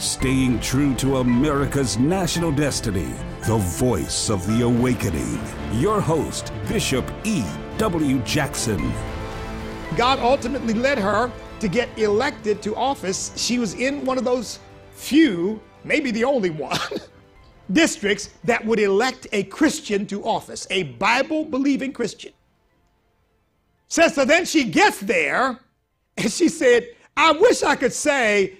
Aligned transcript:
staying 0.00 0.58
true 0.60 0.94
to 0.94 1.18
America's 1.18 1.98
national 1.98 2.50
destiny, 2.50 3.12
the 3.46 3.58
voice 3.58 4.30
of 4.30 4.46
the 4.46 4.64
awakening. 4.64 5.38
Your 5.74 6.00
host, 6.00 6.52
Bishop 6.66 7.04
E. 7.24 7.44
W. 7.76 8.18
Jackson. 8.20 8.92
God 9.96 10.18
ultimately 10.20 10.72
led 10.72 10.98
her 10.98 11.30
to 11.60 11.68
get 11.68 11.90
elected 11.98 12.62
to 12.62 12.74
office. 12.76 13.30
She 13.36 13.58
was 13.58 13.74
in 13.74 14.04
one 14.06 14.16
of 14.16 14.24
those 14.24 14.58
few, 14.92 15.60
maybe 15.84 16.10
the 16.10 16.24
only 16.24 16.48
one, 16.48 16.78
districts 17.72 18.30
that 18.44 18.64
would 18.64 18.80
elect 18.80 19.26
a 19.32 19.44
Christian 19.44 20.06
to 20.06 20.24
office, 20.24 20.66
a 20.70 20.84
Bible 20.84 21.44
believing 21.44 21.92
Christian. 21.92 22.32
Says 23.88 24.14
so 24.14 24.24
then 24.24 24.46
she 24.46 24.64
gets 24.64 25.00
there 25.00 25.60
and 26.16 26.32
she 26.32 26.48
said, 26.48 26.86
I 27.18 27.32
wish 27.32 27.62
I 27.62 27.76
could 27.76 27.92
say 27.92 28.56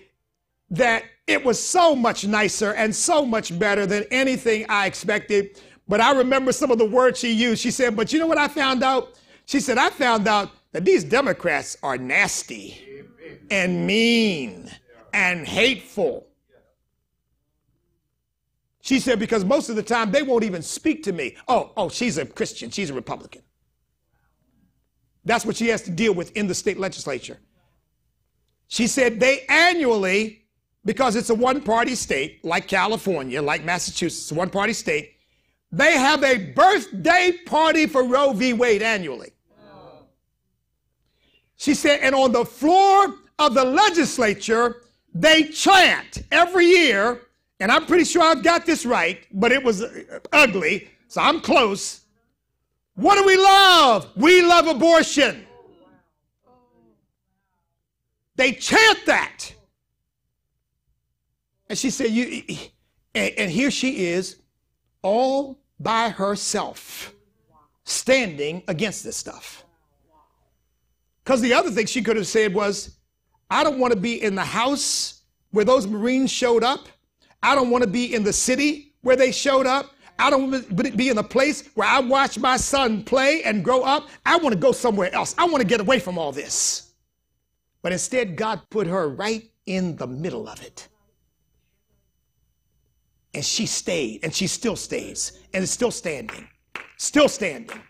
that 0.70 1.04
it 1.30 1.44
was 1.44 1.62
so 1.62 1.94
much 1.94 2.26
nicer 2.26 2.72
and 2.74 2.94
so 2.94 3.24
much 3.24 3.56
better 3.58 3.86
than 3.86 4.04
anything 4.10 4.66
I 4.68 4.86
expected. 4.86 5.60
But 5.88 6.00
I 6.00 6.12
remember 6.12 6.52
some 6.52 6.70
of 6.70 6.78
the 6.78 6.84
words 6.84 7.20
she 7.20 7.32
used. 7.32 7.62
She 7.62 7.70
said, 7.70 7.96
But 7.96 8.12
you 8.12 8.18
know 8.18 8.26
what 8.26 8.38
I 8.38 8.48
found 8.48 8.82
out? 8.82 9.18
She 9.46 9.60
said, 9.60 9.78
I 9.78 9.90
found 9.90 10.28
out 10.28 10.50
that 10.72 10.84
these 10.84 11.04
Democrats 11.04 11.76
are 11.82 11.96
nasty 11.98 13.04
and 13.50 13.86
mean 13.86 14.70
and 15.12 15.46
hateful. 15.46 16.26
She 18.80 18.98
said, 18.98 19.18
because 19.18 19.44
most 19.44 19.68
of 19.68 19.76
the 19.76 19.82
time 19.82 20.10
they 20.10 20.22
won't 20.22 20.44
even 20.44 20.62
speak 20.62 21.02
to 21.04 21.12
me. 21.12 21.36
Oh, 21.48 21.72
oh, 21.76 21.88
she's 21.88 22.18
a 22.18 22.26
Christian, 22.26 22.70
she's 22.70 22.90
a 22.90 22.94
Republican. 22.94 23.42
That's 25.24 25.44
what 25.44 25.56
she 25.56 25.68
has 25.68 25.82
to 25.82 25.90
deal 25.90 26.14
with 26.14 26.34
in 26.36 26.46
the 26.46 26.54
state 26.54 26.78
legislature. 26.78 27.38
She 28.68 28.86
said 28.86 29.20
they 29.20 29.44
annually, 29.48 30.39
because 30.84 31.16
it's 31.16 31.30
a 31.30 31.34
one 31.34 31.60
party 31.60 31.94
state, 31.94 32.44
like 32.44 32.66
California, 32.66 33.40
like 33.42 33.64
Massachusetts, 33.64 34.32
one 34.32 34.50
party 34.50 34.72
state, 34.72 35.14
they 35.72 35.92
have 35.92 36.24
a 36.24 36.38
birthday 36.52 37.32
party 37.46 37.86
for 37.86 38.02
Roe 38.02 38.32
v. 38.32 38.52
Wade 38.52 38.82
annually. 38.82 39.32
She 41.56 41.74
said, 41.74 42.00
and 42.00 42.14
on 42.14 42.32
the 42.32 42.44
floor 42.44 43.14
of 43.38 43.54
the 43.54 43.64
legislature, 43.64 44.82
they 45.14 45.44
chant 45.44 46.22
every 46.32 46.66
year, 46.66 47.20
and 47.60 47.70
I'm 47.70 47.84
pretty 47.84 48.04
sure 48.04 48.22
I've 48.22 48.42
got 48.42 48.64
this 48.64 48.86
right, 48.86 49.26
but 49.32 49.52
it 49.52 49.62
was 49.62 49.84
ugly, 50.32 50.88
so 51.08 51.20
I'm 51.20 51.40
close. 51.40 52.00
What 52.94 53.16
do 53.16 53.26
we 53.26 53.36
love? 53.36 54.08
We 54.16 54.42
love 54.42 54.66
abortion. 54.66 55.46
They 58.36 58.52
chant 58.52 59.04
that. 59.06 59.52
And 61.70 61.78
she 61.78 61.88
said, 61.90 62.10
you, 62.10 62.42
and, 63.14 63.32
and 63.38 63.50
here 63.50 63.70
she 63.70 64.06
is, 64.06 64.42
all 65.02 65.60
by 65.78 66.08
herself, 66.08 67.14
standing 67.84 68.64
against 68.66 69.04
this 69.04 69.16
stuff. 69.16 69.64
Because 71.22 71.40
the 71.40 71.54
other 71.54 71.70
thing 71.70 71.86
she 71.86 72.02
could 72.02 72.16
have 72.16 72.26
said 72.26 72.52
was, 72.52 72.96
I 73.50 73.62
don't 73.62 73.78
want 73.78 73.92
to 73.94 73.98
be 73.98 74.20
in 74.20 74.34
the 74.34 74.44
house 74.44 75.22
where 75.52 75.64
those 75.64 75.86
Marines 75.86 76.32
showed 76.32 76.64
up. 76.64 76.88
I 77.40 77.54
don't 77.54 77.70
want 77.70 77.84
to 77.84 77.88
be 77.88 78.16
in 78.16 78.24
the 78.24 78.32
city 78.32 78.96
where 79.02 79.14
they 79.14 79.30
showed 79.30 79.66
up. 79.66 79.94
I 80.18 80.28
don't 80.28 80.50
want 80.50 80.68
to 80.68 80.96
be 80.96 81.08
in 81.08 81.18
a 81.18 81.22
place 81.22 81.68
where 81.74 81.86
I 81.86 82.00
watch 82.00 82.36
my 82.36 82.56
son 82.56 83.04
play 83.04 83.44
and 83.44 83.64
grow 83.64 83.82
up. 83.82 84.08
I 84.26 84.38
want 84.38 84.54
to 84.54 84.60
go 84.60 84.72
somewhere 84.72 85.14
else. 85.14 85.36
I 85.38 85.44
want 85.44 85.58
to 85.58 85.66
get 85.66 85.80
away 85.80 86.00
from 86.00 86.18
all 86.18 86.32
this. 86.32 86.94
But 87.80 87.92
instead, 87.92 88.34
God 88.34 88.60
put 88.70 88.88
her 88.88 89.08
right 89.08 89.48
in 89.66 89.94
the 89.94 90.08
middle 90.08 90.48
of 90.48 90.60
it. 90.62 90.88
And 93.34 93.44
she 93.44 93.66
stayed, 93.66 94.20
and 94.24 94.34
she 94.34 94.46
still 94.46 94.76
stays, 94.76 95.40
and 95.54 95.62
is 95.62 95.70
still 95.70 95.90
standing, 95.92 96.48
still 96.96 97.28
standing. 97.28 97.80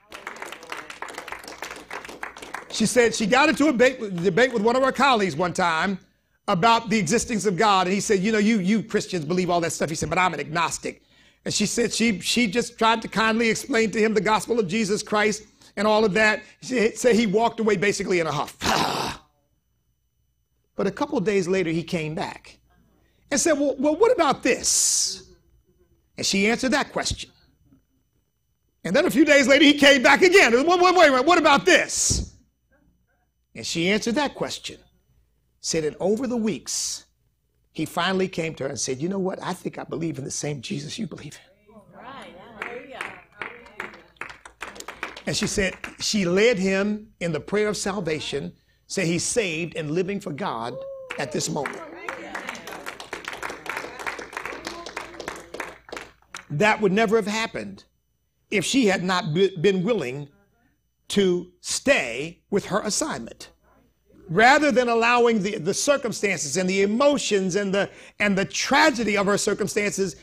She 2.70 2.86
said 2.86 3.14
she 3.14 3.26
got 3.26 3.48
into 3.48 3.68
a 3.68 3.72
debate, 3.72 4.52
with 4.52 4.62
one 4.62 4.76
of 4.76 4.82
our 4.82 4.92
colleagues 4.92 5.36
one 5.36 5.52
time 5.52 5.98
about 6.46 6.90
the 6.90 6.98
existence 6.98 7.46
of 7.46 7.56
God. 7.56 7.86
And 7.86 7.94
he 7.94 8.00
said, 8.00 8.20
You 8.20 8.32
know, 8.32 8.38
you, 8.38 8.58
you 8.58 8.82
Christians 8.82 9.24
believe 9.24 9.50
all 9.50 9.60
that 9.60 9.72
stuff. 9.72 9.88
He 9.88 9.96
said, 9.96 10.08
But 10.08 10.18
I'm 10.18 10.34
an 10.34 10.40
agnostic. 10.40 11.02
And 11.44 11.54
she 11.54 11.66
said 11.66 11.92
she, 11.92 12.20
she 12.20 12.46
just 12.46 12.78
tried 12.78 13.02
to 13.02 13.08
kindly 13.08 13.48
explain 13.48 13.90
to 13.92 13.98
him 13.98 14.14
the 14.14 14.20
gospel 14.20 14.60
of 14.60 14.68
Jesus 14.68 15.02
Christ 15.02 15.44
and 15.76 15.86
all 15.86 16.04
of 16.04 16.12
that. 16.14 16.42
She 16.62 16.90
said 16.90 17.16
he 17.16 17.26
walked 17.26 17.60
away 17.60 17.76
basically 17.76 18.20
in 18.20 18.26
a 18.26 18.32
huff. 18.32 18.58
but 20.76 20.86
a 20.86 20.90
couple 20.90 21.18
days 21.20 21.48
later, 21.48 21.70
he 21.70 21.82
came 21.82 22.14
back 22.14 22.58
and 23.30 23.40
said, 23.40 23.54
well, 23.54 23.74
well, 23.78 23.96
what 23.96 24.12
about 24.12 24.42
this? 24.42 25.29
And 26.20 26.26
she 26.26 26.48
answered 26.48 26.72
that 26.72 26.92
question. 26.92 27.30
And 28.84 28.94
then 28.94 29.06
a 29.06 29.10
few 29.10 29.24
days 29.24 29.48
later, 29.48 29.64
he 29.64 29.72
came 29.72 30.02
back 30.02 30.20
again. 30.20 30.52
Wait, 30.52 30.66
wait, 30.66 30.94
wait, 30.94 31.10
wait, 31.10 31.24
what 31.24 31.38
about 31.38 31.64
this? 31.64 32.36
And 33.54 33.66
she 33.66 33.88
answered 33.88 34.16
that 34.16 34.34
question. 34.34 34.76
Said 35.62 35.84
that 35.84 35.96
over 35.98 36.26
the 36.26 36.36
weeks, 36.36 37.06
he 37.72 37.86
finally 37.86 38.28
came 38.28 38.54
to 38.56 38.64
her 38.64 38.68
and 38.68 38.78
said, 38.78 39.00
You 39.00 39.08
know 39.08 39.18
what? 39.18 39.42
I 39.42 39.54
think 39.54 39.78
I 39.78 39.84
believe 39.84 40.18
in 40.18 40.24
the 40.24 40.30
same 40.30 40.60
Jesus 40.60 40.98
you 40.98 41.06
believe 41.06 41.38
in. 41.72 41.80
And 45.24 45.34
she 45.34 45.46
said, 45.46 45.74
She 46.00 46.26
led 46.26 46.58
him 46.58 47.14
in 47.20 47.32
the 47.32 47.40
prayer 47.40 47.68
of 47.68 47.78
salvation, 47.78 48.52
said 48.88 49.06
he's 49.06 49.24
saved 49.24 49.74
and 49.74 49.92
living 49.92 50.20
for 50.20 50.32
God 50.32 50.74
at 51.18 51.32
this 51.32 51.48
moment. 51.48 51.80
That 56.50 56.80
would 56.80 56.92
never 56.92 57.16
have 57.16 57.26
happened 57.26 57.84
if 58.50 58.64
she 58.64 58.86
had 58.86 59.04
not 59.04 59.32
been 59.34 59.84
willing 59.84 60.28
to 61.08 61.50
stay 61.60 62.40
with 62.50 62.66
her 62.66 62.80
assignment. 62.82 63.50
Rather 64.28 64.70
than 64.70 64.88
allowing 64.88 65.42
the, 65.42 65.58
the 65.58 65.74
circumstances 65.74 66.56
and 66.56 66.70
the 66.70 66.82
emotions 66.82 67.56
and 67.56 67.74
the 67.74 67.90
and 68.20 68.38
the 68.38 68.44
tragedy 68.44 69.16
of 69.16 69.26
her 69.26 69.38
circumstances 69.38 70.16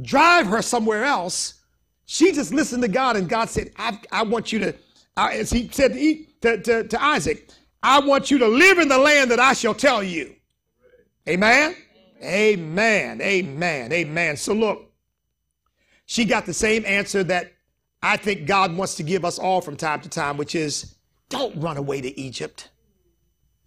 drive 0.00 0.46
her 0.46 0.62
somewhere 0.62 1.04
else 1.04 1.60
she 2.06 2.32
just 2.32 2.54
listened 2.54 2.82
to 2.82 2.88
god 2.88 3.14
and 3.14 3.28
god 3.28 3.50
said 3.50 3.70
i, 3.76 3.98
I 4.10 4.22
want 4.22 4.52
you 4.52 4.58
to 4.60 4.74
as 5.18 5.50
he 5.50 5.68
said 5.68 5.92
to, 5.92 6.24
to, 6.40 6.62
to, 6.62 6.88
to 6.88 7.02
isaac 7.02 7.50
i 7.82 8.00
want 8.00 8.30
you 8.30 8.38
to 8.38 8.48
live 8.48 8.78
in 8.78 8.88
the 8.88 8.96
land 8.96 9.30
that 9.30 9.38
i 9.38 9.52
shall 9.52 9.74
tell 9.74 10.02
you. 10.02 10.34
Amen? 11.28 11.76
Amen. 12.22 13.20
Amen. 13.20 13.92
Amen. 13.92 14.36
So 14.36 14.54
look 14.54 14.91
she 16.06 16.24
got 16.24 16.46
the 16.46 16.54
same 16.54 16.84
answer 16.86 17.22
that 17.24 17.52
i 18.02 18.16
think 18.16 18.46
god 18.46 18.76
wants 18.76 18.94
to 18.94 19.02
give 19.02 19.24
us 19.24 19.38
all 19.38 19.60
from 19.60 19.76
time 19.76 20.00
to 20.00 20.08
time 20.08 20.36
which 20.36 20.54
is 20.54 20.96
don't 21.28 21.54
run 21.56 21.76
away 21.76 22.00
to 22.00 22.18
egypt 22.18 22.68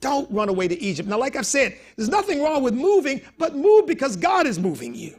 don't 0.05 0.29
run 0.31 0.49
away 0.49 0.67
to 0.67 0.79
Egypt. 0.79 1.09
Now, 1.09 1.17
like 1.17 1.35
I've 1.35 1.47
said, 1.47 1.77
there's 1.95 2.09
nothing 2.09 2.43
wrong 2.43 2.61
with 2.61 2.75
moving, 2.75 3.21
but 3.39 3.55
move 3.55 3.87
because 3.87 4.15
God 4.15 4.45
is 4.45 4.59
moving 4.59 4.93
you. 4.93 5.17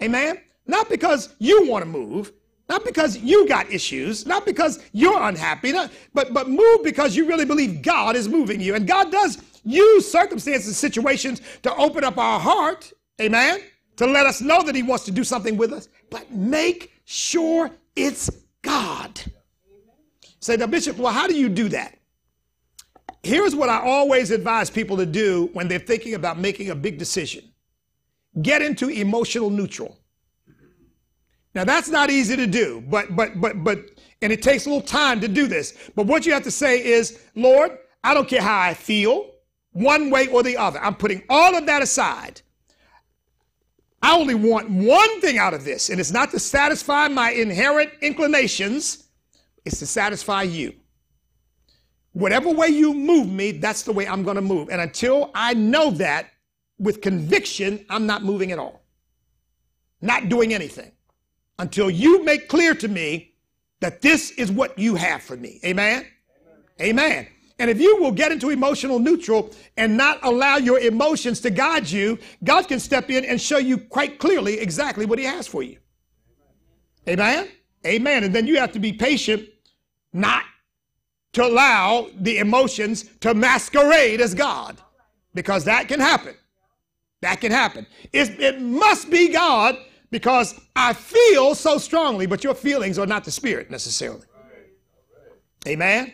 Amen? 0.00 0.38
Not 0.66 0.88
because 0.88 1.34
you 1.40 1.66
want 1.66 1.82
to 1.82 1.90
move, 1.90 2.32
not 2.68 2.84
because 2.84 3.16
you 3.18 3.48
got 3.48 3.68
issues, 3.72 4.26
not 4.26 4.46
because 4.46 4.80
you're 4.92 5.20
unhappy, 5.22 5.72
not, 5.72 5.90
but, 6.14 6.32
but 6.32 6.48
move 6.48 6.84
because 6.84 7.16
you 7.16 7.26
really 7.26 7.46
believe 7.46 7.82
God 7.82 8.14
is 8.14 8.28
moving 8.28 8.60
you. 8.60 8.74
And 8.74 8.86
God 8.86 9.10
does 9.10 9.38
use 9.64 10.10
circumstances, 10.10 10.68
and 10.68 10.76
situations 10.76 11.40
to 11.62 11.74
open 11.74 12.04
up 12.04 12.16
our 12.16 12.38
heart, 12.38 12.92
amen, 13.20 13.60
to 13.96 14.06
let 14.06 14.26
us 14.26 14.40
know 14.40 14.62
that 14.62 14.74
He 14.74 14.82
wants 14.84 15.04
to 15.06 15.10
do 15.10 15.24
something 15.24 15.56
with 15.56 15.72
us. 15.72 15.88
But 16.10 16.30
make 16.30 16.92
sure 17.04 17.70
it's 17.96 18.30
God. 18.62 19.20
Say, 20.40 20.56
now, 20.56 20.66
Bishop, 20.66 20.96
well, 20.96 21.12
how 21.12 21.26
do 21.26 21.34
you 21.34 21.48
do 21.48 21.68
that? 21.70 21.98
Here's 23.22 23.54
what 23.54 23.68
I 23.68 23.80
always 23.80 24.30
advise 24.30 24.70
people 24.70 24.96
to 24.96 25.06
do 25.06 25.50
when 25.52 25.68
they're 25.68 25.78
thinking 25.78 26.14
about 26.14 26.38
making 26.38 26.70
a 26.70 26.74
big 26.74 26.98
decision 26.98 27.44
get 28.42 28.62
into 28.62 28.88
emotional 28.88 29.50
neutral. 29.50 29.98
Now 31.54 31.64
that's 31.64 31.88
not 31.88 32.10
easy 32.10 32.36
to 32.36 32.46
do, 32.46 32.82
but 32.88 33.14
but 33.16 33.40
but 33.40 33.64
but 33.64 33.78
and 34.22 34.32
it 34.32 34.42
takes 34.42 34.66
a 34.66 34.70
little 34.70 34.86
time 34.86 35.20
to 35.20 35.28
do 35.28 35.46
this. 35.46 35.90
But 35.96 36.06
what 36.06 36.26
you 36.26 36.32
have 36.32 36.42
to 36.44 36.50
say 36.50 36.84
is, 36.84 37.20
Lord, 37.34 37.78
I 38.04 38.14
don't 38.14 38.28
care 38.28 38.42
how 38.42 38.60
I 38.60 38.74
feel, 38.74 39.30
one 39.72 40.10
way 40.10 40.28
or 40.28 40.42
the 40.42 40.56
other. 40.56 40.78
I'm 40.80 40.94
putting 40.94 41.22
all 41.28 41.56
of 41.56 41.66
that 41.66 41.82
aside. 41.82 42.42
I 44.02 44.16
only 44.16 44.34
want 44.34 44.70
one 44.70 45.20
thing 45.20 45.38
out 45.38 45.54
of 45.54 45.64
this, 45.64 45.90
and 45.90 45.98
it's 45.98 46.12
not 46.12 46.30
to 46.30 46.38
satisfy 46.38 47.08
my 47.08 47.30
inherent 47.30 47.90
inclinations, 48.00 49.08
it's 49.64 49.78
to 49.80 49.86
satisfy 49.86 50.42
you. 50.42 50.74
Whatever 52.12 52.50
way 52.50 52.68
you 52.68 52.94
move 52.94 53.28
me, 53.28 53.52
that's 53.52 53.82
the 53.82 53.92
way 53.92 54.06
I'm 54.06 54.22
going 54.22 54.36
to 54.36 54.42
move. 54.42 54.70
And 54.70 54.80
until 54.80 55.30
I 55.34 55.54
know 55.54 55.90
that 55.92 56.30
with 56.78 57.00
conviction, 57.00 57.84
I'm 57.90 58.06
not 58.06 58.22
moving 58.22 58.52
at 58.52 58.58
all. 58.58 58.82
Not 60.00 60.28
doing 60.28 60.54
anything. 60.54 60.92
Until 61.58 61.90
you 61.90 62.24
make 62.24 62.48
clear 62.48 62.74
to 62.74 62.88
me 62.88 63.34
that 63.80 64.00
this 64.00 64.30
is 64.32 64.50
what 64.50 64.78
you 64.78 64.94
have 64.94 65.22
for 65.22 65.36
me. 65.36 65.60
Amen? 65.64 66.06
Amen. 66.80 66.98
Amen. 66.98 67.28
And 67.58 67.68
if 67.68 67.80
you 67.80 67.96
will 68.00 68.12
get 68.12 68.30
into 68.30 68.50
emotional 68.50 68.98
neutral 69.00 69.50
and 69.76 69.96
not 69.96 70.20
allow 70.22 70.56
your 70.58 70.78
emotions 70.78 71.40
to 71.40 71.50
guide 71.50 71.90
you, 71.90 72.18
God 72.44 72.68
can 72.68 72.78
step 72.78 73.10
in 73.10 73.24
and 73.24 73.40
show 73.40 73.58
you 73.58 73.78
quite 73.78 74.18
clearly 74.18 74.60
exactly 74.60 75.06
what 75.06 75.18
He 75.18 75.24
has 75.24 75.46
for 75.46 75.62
you. 75.62 75.78
Amen? 77.08 77.48
Amen. 77.86 78.24
And 78.24 78.34
then 78.34 78.46
you 78.46 78.58
have 78.58 78.72
to 78.72 78.78
be 78.78 78.92
patient, 78.92 79.48
not 80.12 80.44
to 81.32 81.44
allow 81.44 82.08
the 82.20 82.38
emotions 82.38 83.04
to 83.20 83.34
masquerade 83.34 84.20
as 84.20 84.34
God, 84.34 84.80
because 85.34 85.64
that 85.64 85.88
can 85.88 86.00
happen. 86.00 86.34
That 87.20 87.40
can 87.40 87.50
happen. 87.50 87.86
It, 88.12 88.40
it 88.40 88.60
must 88.60 89.10
be 89.10 89.28
God 89.32 89.76
because 90.10 90.58
I 90.76 90.92
feel 90.92 91.54
so 91.54 91.78
strongly, 91.78 92.26
but 92.26 92.44
your 92.44 92.54
feelings 92.54 92.98
are 92.98 93.06
not 93.06 93.24
the 93.24 93.30
Spirit 93.30 93.70
necessarily. 93.70 94.22
Amen? 95.66 96.12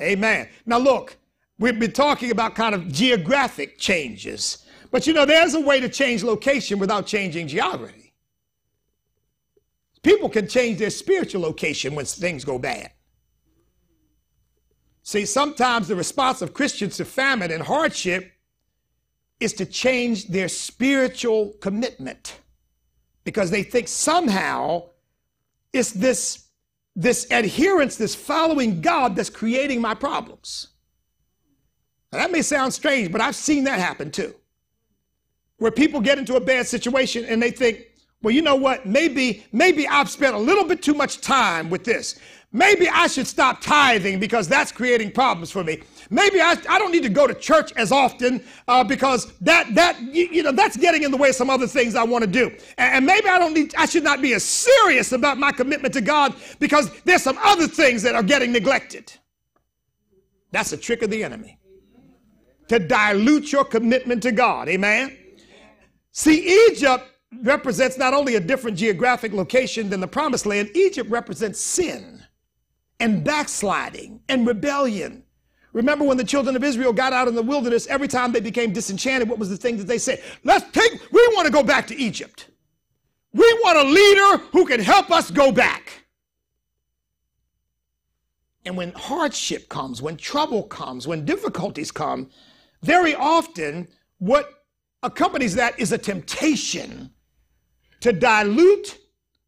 Amen. 0.00 0.48
Now, 0.66 0.78
look, 0.78 1.16
we've 1.58 1.78
been 1.78 1.92
talking 1.92 2.30
about 2.30 2.54
kind 2.54 2.74
of 2.74 2.90
geographic 2.90 3.78
changes, 3.78 4.64
but 4.90 5.06
you 5.06 5.12
know, 5.12 5.26
there's 5.26 5.54
a 5.54 5.60
way 5.60 5.80
to 5.80 5.88
change 5.88 6.22
location 6.22 6.78
without 6.78 7.06
changing 7.06 7.48
geography. 7.48 8.12
People 10.02 10.28
can 10.30 10.48
change 10.48 10.78
their 10.78 10.90
spiritual 10.90 11.42
location 11.42 11.94
when 11.94 12.06
things 12.06 12.44
go 12.44 12.58
bad. 12.58 12.90
See, 15.02 15.26
sometimes 15.26 15.88
the 15.88 15.96
response 15.96 16.40
of 16.40 16.54
Christians 16.54 16.96
to 16.96 17.04
famine 17.04 17.50
and 17.50 17.62
hardship 17.62 18.32
is 19.40 19.52
to 19.54 19.66
change 19.66 20.28
their 20.28 20.48
spiritual 20.48 21.54
commitment 21.60 22.38
because 23.24 23.50
they 23.50 23.62
think 23.62 23.88
somehow 23.88 24.84
it's 25.72 25.92
this 25.92 26.49
this 26.96 27.26
adherence, 27.30 27.96
this 27.96 28.14
following 28.14 28.80
God 28.80 29.16
that's 29.16 29.30
creating 29.30 29.80
my 29.80 29.94
problems. 29.94 30.68
Now, 32.12 32.18
that 32.18 32.32
may 32.32 32.42
sound 32.42 32.74
strange, 32.74 33.12
but 33.12 33.20
I've 33.20 33.36
seen 33.36 33.64
that 33.64 33.78
happen 33.78 34.10
too. 34.10 34.34
Where 35.58 35.70
people 35.70 36.00
get 36.00 36.18
into 36.18 36.36
a 36.36 36.40
bad 36.40 36.66
situation 36.66 37.24
and 37.26 37.40
they 37.40 37.50
think, 37.50 37.86
well, 38.22 38.34
you 38.34 38.42
know 38.42 38.56
what? 38.56 38.86
Maybe, 38.86 39.46
maybe 39.52 39.86
I've 39.88 40.10
spent 40.10 40.34
a 40.34 40.38
little 40.38 40.64
bit 40.64 40.82
too 40.82 40.94
much 40.94 41.20
time 41.20 41.70
with 41.70 41.84
this. 41.84 42.18
Maybe 42.52 42.88
I 42.88 43.06
should 43.06 43.26
stop 43.26 43.60
tithing 43.60 44.18
because 44.18 44.48
that's 44.48 44.72
creating 44.72 45.12
problems 45.12 45.50
for 45.50 45.62
me. 45.62 45.82
Maybe 46.12 46.40
I, 46.40 46.56
I 46.68 46.78
don't 46.78 46.90
need 46.90 47.04
to 47.04 47.08
go 47.08 47.28
to 47.28 47.34
church 47.34 47.72
as 47.76 47.92
often 47.92 48.42
uh, 48.66 48.82
because 48.82 49.32
that 49.38 49.72
that 49.76 50.00
you, 50.00 50.28
you, 50.32 50.42
know 50.42 50.50
that's 50.50 50.76
getting 50.76 51.04
in 51.04 51.12
the 51.12 51.16
way 51.16 51.28
of 51.28 51.36
some 51.36 51.48
other 51.48 51.68
things 51.68 51.94
I 51.94 52.02
want 52.02 52.22
to 52.22 52.30
do. 52.30 52.48
And, 52.78 52.94
and 52.96 53.06
maybe 53.06 53.28
I 53.28 53.38
don't 53.38 53.54
need 53.54 53.74
I 53.76 53.86
should 53.86 54.02
not 54.02 54.20
be 54.20 54.34
as 54.34 54.44
serious 54.44 55.12
about 55.12 55.38
my 55.38 55.52
commitment 55.52 55.94
to 55.94 56.00
God 56.00 56.34
because 56.58 56.90
there's 57.02 57.22
some 57.22 57.38
other 57.42 57.68
things 57.68 58.02
that 58.02 58.16
are 58.16 58.24
getting 58.24 58.50
neglected. 58.50 59.12
That's 60.50 60.72
a 60.72 60.76
trick 60.76 61.02
of 61.02 61.10
the 61.10 61.22
enemy 61.22 61.60
to 62.68 62.80
dilute 62.80 63.52
your 63.52 63.64
commitment 63.64 64.22
to 64.24 64.32
God. 64.32 64.68
Amen. 64.68 65.16
See, 66.12 66.68
Egypt 66.68 67.04
represents 67.42 67.96
not 67.98 68.14
only 68.14 68.34
a 68.34 68.40
different 68.40 68.76
geographic 68.76 69.32
location 69.32 69.90
than 69.90 70.00
the 70.00 70.08
promised 70.08 70.46
land, 70.46 70.70
Egypt 70.74 71.08
represents 71.08 71.60
sin 71.60 72.22
and 72.98 73.24
backsliding 73.24 74.20
and 74.28 74.46
rebellion. 74.46 75.24
Remember 75.72 76.04
when 76.04 76.16
the 76.16 76.24
children 76.24 76.56
of 76.56 76.64
Israel 76.64 76.92
got 76.92 77.12
out 77.12 77.28
in 77.28 77.34
the 77.34 77.42
wilderness, 77.42 77.86
every 77.86 78.08
time 78.08 78.32
they 78.32 78.40
became 78.40 78.72
disenchanted, 78.72 79.28
what 79.28 79.38
was 79.38 79.48
the 79.48 79.56
thing 79.56 79.76
that 79.76 79.86
they 79.86 79.98
said? 79.98 80.22
Let's 80.42 80.70
take, 80.72 80.92
we 81.12 81.20
want 81.34 81.46
to 81.46 81.52
go 81.52 81.62
back 81.62 81.86
to 81.88 81.96
Egypt. 81.96 82.48
We 83.32 83.52
want 83.62 83.78
a 83.78 83.84
leader 83.84 84.44
who 84.50 84.66
can 84.66 84.80
help 84.80 85.10
us 85.10 85.30
go 85.30 85.52
back. 85.52 86.04
And 88.64 88.76
when 88.76 88.92
hardship 88.92 89.68
comes, 89.68 90.02
when 90.02 90.16
trouble 90.16 90.64
comes, 90.64 91.06
when 91.06 91.24
difficulties 91.24 91.90
come, 91.90 92.30
very 92.82 93.14
often 93.14 93.88
what 94.18 94.64
accompanies 95.02 95.54
that 95.54 95.78
is 95.78 95.92
a 95.92 95.98
temptation 95.98 97.10
to 98.00 98.12
dilute 98.12 98.98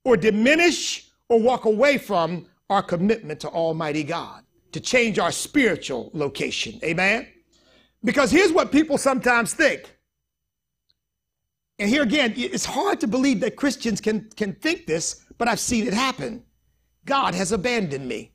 or 0.04 0.16
diminish 0.16 1.10
or 1.28 1.40
walk 1.40 1.64
away 1.64 1.98
from 1.98 2.46
our 2.70 2.82
commitment 2.82 3.40
to 3.40 3.48
Almighty 3.48 4.04
God, 4.04 4.44
to 4.72 4.80
change 4.80 5.18
our 5.18 5.32
spiritual 5.32 6.10
location. 6.12 6.80
Amen? 6.82 7.26
Because 8.04 8.30
here's 8.30 8.52
what 8.52 8.72
people 8.72 8.98
sometimes 8.98 9.54
think. 9.54 9.96
And 11.78 11.88
here 11.88 12.02
again, 12.02 12.34
it's 12.36 12.64
hard 12.64 13.00
to 13.00 13.06
believe 13.06 13.40
that 13.40 13.56
Christians 13.56 14.00
can, 14.00 14.28
can 14.36 14.54
think 14.54 14.86
this, 14.86 15.24
but 15.38 15.48
I've 15.48 15.60
seen 15.60 15.86
it 15.86 15.94
happen. 15.94 16.44
God 17.04 17.34
has 17.34 17.52
abandoned 17.52 18.06
me. 18.06 18.32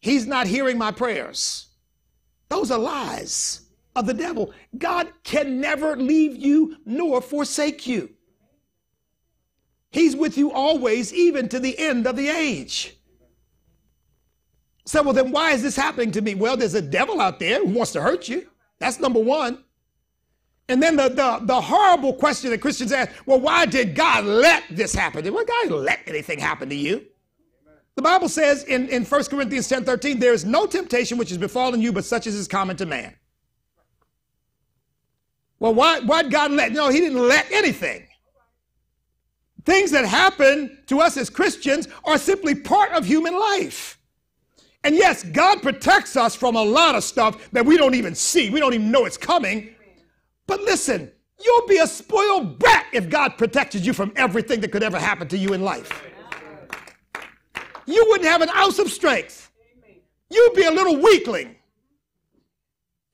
He's 0.00 0.26
not 0.26 0.46
hearing 0.46 0.78
my 0.78 0.90
prayers. 0.90 1.68
Those 2.48 2.70
are 2.70 2.78
lies 2.78 3.62
of 3.94 4.06
the 4.06 4.14
devil. 4.14 4.52
God 4.76 5.12
can 5.22 5.60
never 5.60 5.96
leave 5.96 6.36
you 6.36 6.76
nor 6.84 7.20
forsake 7.20 7.86
you. 7.86 8.10
He's 9.90 10.14
with 10.14 10.36
you 10.36 10.52
always, 10.52 11.12
even 11.14 11.48
to 11.48 11.58
the 11.58 11.78
end 11.78 12.06
of 12.06 12.16
the 12.16 12.28
age. 12.28 12.97
So, 14.88 15.02
well, 15.02 15.12
then 15.12 15.32
why 15.32 15.52
is 15.52 15.62
this 15.62 15.76
happening 15.76 16.12
to 16.12 16.22
me? 16.22 16.34
Well, 16.34 16.56
there's 16.56 16.72
a 16.72 16.80
devil 16.80 17.20
out 17.20 17.38
there 17.38 17.62
who 17.62 17.74
wants 17.74 17.92
to 17.92 18.00
hurt 18.00 18.26
you. 18.26 18.48
That's 18.78 18.98
number 18.98 19.20
one. 19.20 19.62
And 20.70 20.82
then 20.82 20.96
the, 20.96 21.10
the, 21.10 21.40
the 21.42 21.60
horrible 21.60 22.14
question 22.14 22.48
that 22.52 22.62
Christians 22.62 22.90
ask, 22.90 23.12
well, 23.26 23.38
why 23.38 23.66
did 23.66 23.94
God 23.94 24.24
let 24.24 24.64
this 24.70 24.94
happen? 24.94 25.30
Well, 25.30 25.44
God 25.44 25.72
let 25.72 26.00
anything 26.06 26.38
happen 26.38 26.70
to 26.70 26.74
you. 26.74 27.04
The 27.96 28.02
Bible 28.02 28.30
says 28.30 28.64
in, 28.64 28.88
in 28.88 29.04
1 29.04 29.24
Corinthians 29.24 29.68
10 29.68 29.84
13, 29.84 30.20
there 30.20 30.32
is 30.32 30.46
no 30.46 30.64
temptation 30.64 31.18
which 31.18 31.28
has 31.28 31.36
befallen 31.36 31.82
you, 31.82 31.92
but 31.92 32.06
such 32.06 32.26
as 32.26 32.34
is 32.34 32.48
common 32.48 32.78
to 32.78 32.86
man. 32.86 33.14
Well, 35.60 35.74
why, 35.74 36.00
why 36.00 36.22
did 36.22 36.32
God 36.32 36.50
let? 36.52 36.72
No, 36.72 36.88
He 36.88 37.00
didn't 37.00 37.28
let 37.28 37.52
anything. 37.52 38.06
Things 39.66 39.90
that 39.90 40.06
happen 40.06 40.78
to 40.86 41.00
us 41.00 41.18
as 41.18 41.28
Christians 41.28 41.88
are 42.04 42.16
simply 42.16 42.54
part 42.54 42.92
of 42.92 43.04
human 43.04 43.38
life. 43.38 43.97
And 44.84 44.94
yes, 44.94 45.24
God 45.24 45.60
protects 45.62 46.16
us 46.16 46.34
from 46.34 46.56
a 46.56 46.62
lot 46.62 46.94
of 46.94 47.02
stuff 47.02 47.50
that 47.50 47.64
we 47.64 47.76
don't 47.76 47.94
even 47.94 48.14
see. 48.14 48.50
We 48.50 48.60
don't 48.60 48.74
even 48.74 48.90
know 48.90 49.04
it's 49.04 49.16
coming. 49.16 49.74
But 50.46 50.60
listen, 50.62 51.10
you'll 51.42 51.66
be 51.66 51.78
a 51.78 51.86
spoiled 51.86 52.58
brat 52.58 52.86
if 52.92 53.10
God 53.10 53.36
protected 53.36 53.84
you 53.84 53.92
from 53.92 54.12
everything 54.16 54.60
that 54.60 54.72
could 54.72 54.82
ever 54.82 54.98
happen 54.98 55.28
to 55.28 55.38
you 55.38 55.52
in 55.52 55.62
life. 55.62 56.04
You 57.86 58.04
wouldn't 58.08 58.28
have 58.28 58.42
an 58.42 58.50
ounce 58.50 58.78
of 58.78 58.90
strength. 58.90 59.50
You'd 60.30 60.54
be 60.54 60.64
a 60.64 60.70
little 60.70 60.96
weakling. 60.96 61.56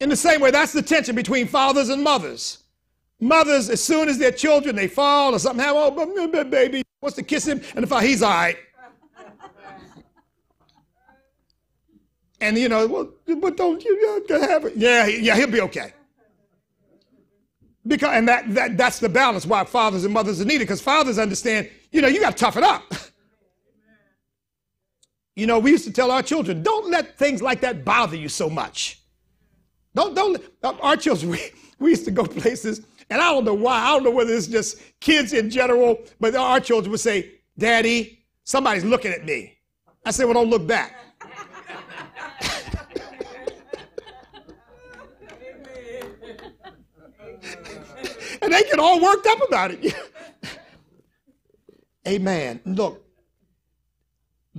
In 0.01 0.09
the 0.09 0.17
same 0.17 0.41
way, 0.41 0.51
that's 0.51 0.73
the 0.73 0.83
tension 0.83 1.15
between 1.15 1.47
fathers 1.47 1.89
and 1.89 2.03
mothers. 2.03 2.65
Mothers, 3.21 3.71
as 3.71 3.83
soon 3.83 4.09
as 4.09 4.19
their 4.19 4.33
children, 4.33 4.75
they 4.75 4.89
fall 4.89 5.35
or 5.35 5.39
something 5.39 5.65
happens, 5.65 5.95
oh, 5.97 6.45
baby 6.45 6.83
wants 7.01 7.17
to 7.17 7.23
kiss 7.23 7.47
him, 7.47 7.61
and 7.77 7.85
if 7.85 8.03
he's 8.03 8.23
all 8.23 8.31
right. 8.31 8.57
And 12.41 12.59
you 12.59 12.69
know, 12.69 12.87
well, 12.87 13.11
but 13.39 13.57
don't 13.57 13.83
you 13.85 14.25
have 14.29 14.65
it? 14.65 14.77
Yeah, 14.77 15.07
yeah, 15.07 15.37
he'll 15.37 15.51
be 15.51 15.61
okay. 15.63 15.93
Because 17.87 18.17
and 18.17 18.29
that, 18.29 18.53
that 18.55 18.77
that's 18.77 18.99
the 18.99 19.09
balance 19.09 19.47
why 19.47 19.65
fathers 19.65 20.05
and 20.05 20.15
mothers 20.15 20.41
are 20.41 20.45
needed, 20.45 20.61
because 20.61 20.81
fathers 20.81 21.19
understand, 21.19 21.71
you 21.93 22.01
know, 22.01 22.09
you 22.09 22.21
got 22.21 22.31
to 22.31 22.37
tough 22.37 22.57
it 22.57 22.63
up. 22.63 22.83
you 25.37 25.47
know, 25.47 25.59
we 25.59 25.71
used 25.71 25.85
to 25.85 25.93
tell 25.93 26.11
our 26.11 26.23
children, 26.23 26.63
don't 26.63 26.91
let 26.91 27.19
things 27.19 27.43
like 27.43 27.61
that 27.61 27.85
bother 27.85 28.17
you 28.17 28.29
so 28.29 28.49
much. 28.49 29.03
Don't 29.95 30.15
don't 30.15 30.43
our 30.83 30.97
children. 30.97 31.39
We, 31.81 31.87
we 31.87 31.91
used 31.91 32.05
to 32.05 32.13
go 32.13 32.25
places 32.25 32.83
and 33.11 33.21
I 33.21 33.33
don't 33.33 33.45
know 33.45 33.55
why. 33.55 33.79
I 33.79 33.91
don't 33.91 34.05
know 34.05 34.11
whether 34.11 34.33
it's 34.33 34.47
just 34.47 34.79
kids 35.01 35.33
in 35.33 35.51
general, 35.51 35.99
but 36.21 36.35
our 36.35 36.61
children 36.61 36.91
would 36.93 37.01
say, 37.01 37.33
Daddy, 37.59 38.25
somebody's 38.45 38.85
looking 38.85 39.13
at 39.13 39.25
me. 39.25 39.59
I 40.05 40.11
said, 40.11 40.25
Well, 40.25 40.35
don't 40.35 40.51
look 40.51 40.67
back. 40.67 40.95
And 48.45 48.53
they 48.53 48.63
get 48.63 48.79
all 48.79 49.01
worked 49.01 49.27
up 49.27 49.39
about 49.47 49.73
it. 49.73 49.95
Amen. 52.09 52.61
Look, 52.65 53.05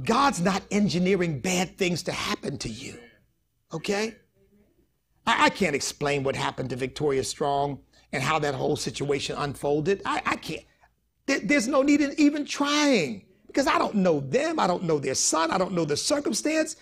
God's 0.04 0.42
not 0.42 0.64
engineering 0.72 1.40
bad 1.40 1.78
things 1.78 2.04
to 2.04 2.12
happen 2.12 2.58
to 2.60 2.70
you. 2.70 2.98
Okay? 3.74 4.16
I, 5.26 5.46
I 5.46 5.50
can't 5.50 5.76
explain 5.76 6.24
what 6.24 6.36
happened 6.36 6.70
to 6.72 6.76
Victoria 6.76 7.24
Strong 7.24 7.80
and 8.12 8.22
how 8.22 8.40
that 8.40 8.56
whole 8.56 8.76
situation 8.76 9.36
unfolded. 9.38 10.02
I, 10.06 10.22
I 10.26 10.36
can't. 10.36 10.64
There, 11.28 11.40
there's 11.40 11.68
no 11.68 11.82
need 11.82 12.02
in 12.02 12.14
even 12.18 12.46
trying 12.46 13.26
because 13.48 13.68
I 13.68 13.78
don't 13.78 13.96
know 13.96 14.20
them. 14.20 14.60
I 14.60 14.68
don't 14.68 14.84
know 14.84 15.00
their 15.00 15.16
son. 15.16 15.52
I 15.52 15.58
don't 15.58 15.74
know 15.74 15.86
the 15.86 15.98
circumstance. 15.98 16.76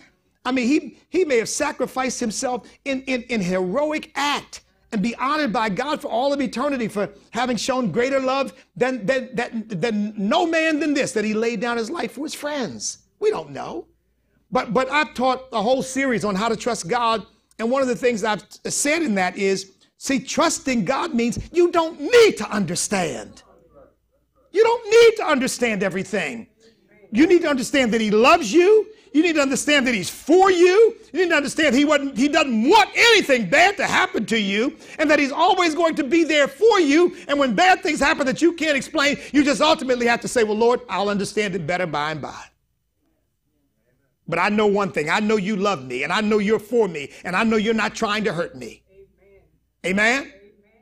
I 0.44 0.52
mean, 0.52 0.66
he, 0.66 0.98
he 1.08 1.24
may 1.24 1.38
have 1.38 1.48
sacrificed 1.48 2.20
himself 2.20 2.68
in, 2.84 3.02
in, 3.02 3.22
in 3.22 3.40
heroic 3.40 4.10
act 4.14 4.62
and 4.94 5.02
be 5.02 5.16
honored 5.16 5.52
by 5.52 5.68
God 5.68 6.00
for 6.00 6.06
all 6.06 6.32
of 6.32 6.40
eternity 6.40 6.86
for 6.86 7.10
having 7.32 7.56
shown 7.56 7.90
greater 7.90 8.20
love 8.20 8.52
than, 8.76 9.04
than, 9.04 9.28
than, 9.34 9.64
than 9.66 10.14
no 10.16 10.46
man 10.46 10.78
than 10.78 10.94
this, 10.94 11.10
that 11.12 11.24
he 11.24 11.34
laid 11.34 11.60
down 11.60 11.76
his 11.76 11.90
life 11.90 12.12
for 12.12 12.24
his 12.24 12.32
friends. 12.32 12.98
We 13.18 13.30
don't 13.30 13.50
know. 13.50 13.88
But 14.52 14.72
but 14.72 14.88
I've 14.88 15.12
taught 15.14 15.48
a 15.52 15.60
whole 15.60 15.82
series 15.82 16.24
on 16.24 16.36
how 16.36 16.48
to 16.48 16.54
trust 16.54 16.86
God, 16.86 17.26
and 17.58 17.72
one 17.72 17.82
of 17.82 17.88
the 17.88 17.96
things 17.96 18.22
I've 18.22 18.44
said 18.68 19.02
in 19.02 19.16
that 19.16 19.36
is, 19.36 19.72
see, 19.98 20.20
trusting 20.20 20.84
God 20.84 21.12
means 21.12 21.40
you 21.52 21.72
don't 21.72 22.00
need 22.00 22.36
to 22.36 22.48
understand. 22.48 23.42
You 24.52 24.62
don't 24.62 24.84
need 24.84 25.16
to 25.16 25.24
understand 25.26 25.82
everything. 25.82 26.46
You 27.10 27.26
need 27.26 27.42
to 27.42 27.48
understand 27.48 27.92
that 27.94 28.00
He 28.00 28.12
loves 28.12 28.52
you. 28.52 28.86
You 29.14 29.22
need 29.22 29.36
to 29.36 29.40
understand 29.40 29.86
that 29.86 29.94
He's 29.94 30.10
for 30.10 30.50
you. 30.50 30.96
You 31.12 31.22
need 31.22 31.28
to 31.30 31.36
understand 31.36 31.76
He 31.76 31.84
wasn't, 31.84 32.18
He 32.18 32.28
doesn't 32.28 32.68
want 32.68 32.90
anything 32.96 33.48
bad 33.48 33.76
to 33.76 33.86
happen 33.86 34.26
to 34.26 34.38
you, 34.38 34.76
and 34.98 35.08
that 35.08 35.20
He's 35.20 35.30
always 35.30 35.74
going 35.76 35.94
to 35.94 36.04
be 36.04 36.24
there 36.24 36.48
for 36.48 36.80
you. 36.80 37.16
And 37.28 37.38
when 37.38 37.54
bad 37.54 37.80
things 37.80 38.00
happen 38.00 38.26
that 38.26 38.42
you 38.42 38.52
can't 38.54 38.76
explain, 38.76 39.16
you 39.32 39.44
just 39.44 39.60
ultimately 39.60 40.06
have 40.06 40.20
to 40.22 40.28
say, 40.28 40.42
Well, 40.42 40.56
Lord, 40.56 40.80
I'll 40.88 41.08
understand 41.08 41.54
it 41.54 41.64
better 41.64 41.86
by 41.86 42.10
and 42.10 42.20
by. 42.20 42.44
But 44.26 44.40
I 44.40 44.48
know 44.48 44.66
one 44.66 44.90
thing. 44.90 45.08
I 45.08 45.20
know 45.20 45.36
you 45.36 45.54
love 45.54 45.84
me, 45.84 46.02
and 46.02 46.12
I 46.12 46.20
know 46.20 46.38
you're 46.38 46.58
for 46.58 46.88
me, 46.88 47.12
and 47.22 47.36
I 47.36 47.44
know 47.44 47.56
you're 47.56 47.72
not 47.72 47.94
trying 47.94 48.24
to 48.24 48.32
hurt 48.32 48.56
me. 48.56 48.82
Amen. 49.86 50.26
Amen. 50.26 50.32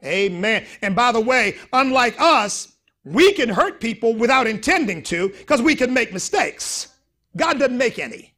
Amen. 0.04 0.66
And 0.80 0.96
by 0.96 1.12
the 1.12 1.20
way, 1.20 1.58
unlike 1.74 2.18
us, 2.18 2.72
we 3.04 3.34
can 3.34 3.50
hurt 3.50 3.78
people 3.78 4.14
without 4.14 4.46
intending 4.46 5.02
to 5.02 5.28
because 5.28 5.60
we 5.60 5.74
can 5.74 5.92
make 5.92 6.14
mistakes. 6.14 6.91
God 7.36 7.58
doesn't 7.58 7.78
make 7.78 7.98
any. 7.98 8.34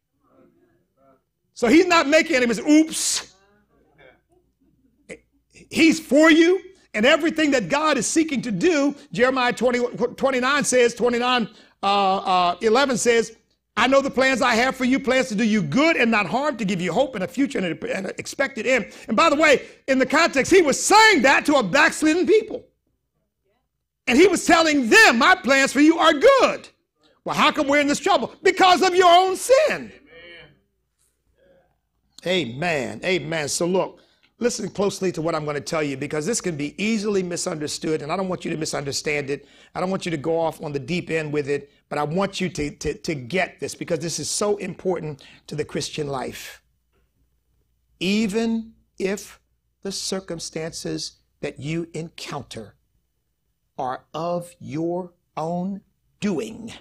So 1.55 1.69
he's 1.69 1.87
not 1.87 2.09
making 2.09 2.37
any 2.37 2.47
mistakes. 2.47 2.69
Oops. 2.69 3.35
He's 5.71 6.01
for 6.01 6.31
you. 6.31 6.61
And 6.95 7.05
everything 7.05 7.51
that 7.53 7.69
God 7.69 7.99
is 7.99 8.07
seeking 8.07 8.41
to 8.43 8.53
do, 8.53 8.95
Jeremiah 9.13 9.53
20, 9.53 9.97
29 10.15 10.65
says, 10.65 10.95
29, 10.95 11.49
uh, 11.83 11.87
uh, 11.87 12.57
11 12.61 12.97
says, 12.99 13.37
I 13.77 13.89
know 13.89 14.01
the 14.01 14.11
plans 14.11 14.41
I 14.41 14.55
have 14.55 14.77
for 14.77 14.85
you, 14.85 15.01
plans 15.01 15.29
to 15.29 15.35
do 15.35 15.43
you 15.43 15.61
good 15.61 15.97
and 15.97 16.09
not 16.09 16.27
harm, 16.27 16.57
to 16.59 16.65
give 16.65 16.81
you 16.81 16.93
hope 16.93 17.17
and 17.17 17.25
a 17.25 17.29
future 17.29 17.59
and 17.59 17.83
an 17.91 18.13
expected 18.19 18.67
end. 18.67 18.93
And 19.09 19.17
by 19.17 19.29
the 19.29 19.37
way, 19.37 19.67
in 19.89 19.99
the 19.99 20.07
context, 20.07 20.53
he 20.53 20.63
was 20.63 20.83
saying 20.83 21.23
that 21.23 21.45
to 21.47 21.57
a 21.57 21.63
backslidden 21.63 22.27
people. 22.27 22.65
And 24.07 24.17
he 24.17 24.29
was 24.29 24.47
telling 24.47 24.89
them, 24.89 25.19
My 25.19 25.35
plans 25.35 25.73
for 25.73 25.81
you 25.81 25.99
are 25.99 26.13
good. 26.13 26.69
Well, 27.25 27.35
how 27.35 27.51
come 27.53 27.69
we're 27.69 27.81
in 27.81 27.87
this 27.87 28.01
trouble? 28.01 28.35
Because 28.43 28.83
of 28.83 28.95
your 28.95 29.11
own 29.11 29.37
sin. 29.37 29.93
Amen. 32.27 33.01
Amen. 33.05 33.49
So, 33.49 33.67
look, 33.67 34.01
listen 34.39 34.69
closely 34.71 35.13
to 35.13 35.23
what 35.23 35.35
I'm 35.35 35.45
going 35.45 35.57
to 35.57 35.61
tell 35.61 35.83
you 35.83 35.97
because 35.97 36.27
this 36.27 36.41
can 36.41 36.57
be 36.57 36.75
easily 36.83 37.23
misunderstood, 37.23 38.03
and 38.03 38.11
I 38.11 38.17
don't 38.17 38.29
want 38.29 38.45
you 38.45 38.51
to 38.51 38.57
misunderstand 38.57 39.31
it. 39.31 39.47
I 39.75 39.81
don't 39.81 39.91
want 39.91 40.05
you 40.05 40.11
to 40.11 40.17
go 40.17 40.39
off 40.39 40.63
on 40.63 40.73
the 40.73 40.79
deep 40.79 41.11
end 41.11 41.33
with 41.33 41.49
it, 41.49 41.71
but 41.89 41.99
I 41.99 42.03
want 42.03 42.41
you 42.41 42.49
to, 42.51 42.71
to, 42.71 42.95
to 42.95 43.15
get 43.15 43.61
this 43.61 43.75
because 43.75 44.01
this 44.01 44.19
is 44.19 44.29
so 44.29 44.57
important 44.59 45.25
to 45.47 45.55
the 45.55 45.65
Christian 45.65 46.09
life. 46.09 46.63
Even 48.01 48.73
if 48.99 49.41
the 49.83 49.93
circumstances 49.93 51.19
that 51.41 51.59
you 51.61 51.89
encounter 51.95 52.75
are 53.77 54.05
of 54.15 54.55
your 54.59 55.13
own 55.37 55.83
doing 56.21 56.73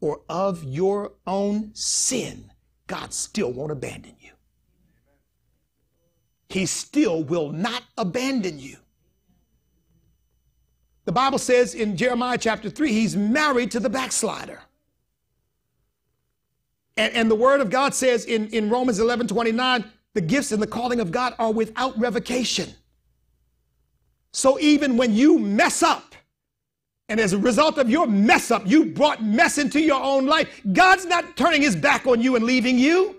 or 0.00 0.20
of 0.28 0.64
your 0.64 1.12
own 1.26 1.70
sin, 1.74 2.50
God 2.86 3.12
still 3.12 3.52
won't 3.52 3.72
abandon 3.72 4.14
you. 4.20 4.30
He 6.48 6.66
still 6.66 7.22
will 7.22 7.50
not 7.50 7.82
abandon 7.96 8.58
you. 8.58 8.78
The 11.04 11.12
Bible 11.12 11.38
says 11.38 11.74
in 11.74 11.96
Jeremiah 11.96 12.38
chapter 12.38 12.70
3, 12.70 12.92
he's 12.92 13.16
married 13.16 13.70
to 13.72 13.80
the 13.80 13.90
backslider. 13.90 14.60
And, 16.96 17.14
and 17.14 17.30
the 17.30 17.34
word 17.34 17.60
of 17.60 17.70
God 17.70 17.94
says 17.94 18.24
in, 18.24 18.48
in 18.48 18.68
Romans 18.68 18.98
11 18.98 19.28
29, 19.28 19.84
the 20.14 20.20
gifts 20.20 20.52
and 20.52 20.60
the 20.60 20.66
calling 20.66 21.00
of 21.00 21.10
God 21.10 21.34
are 21.38 21.52
without 21.52 21.98
revocation. 21.98 22.74
So 24.32 24.58
even 24.58 24.96
when 24.96 25.14
you 25.14 25.38
mess 25.38 25.82
up, 25.82 26.14
and 27.08 27.18
as 27.18 27.32
a 27.32 27.38
result 27.38 27.78
of 27.78 27.88
your 27.88 28.06
mess 28.06 28.50
up, 28.50 28.66
you 28.66 28.84
brought 28.86 29.22
mess 29.22 29.58
into 29.58 29.80
your 29.80 30.02
own 30.02 30.26
life, 30.26 30.60
God's 30.72 31.06
not 31.06 31.36
turning 31.36 31.62
his 31.62 31.74
back 31.74 32.06
on 32.06 32.20
you 32.20 32.36
and 32.36 32.44
leaving 32.44 32.78
you. 32.78 33.16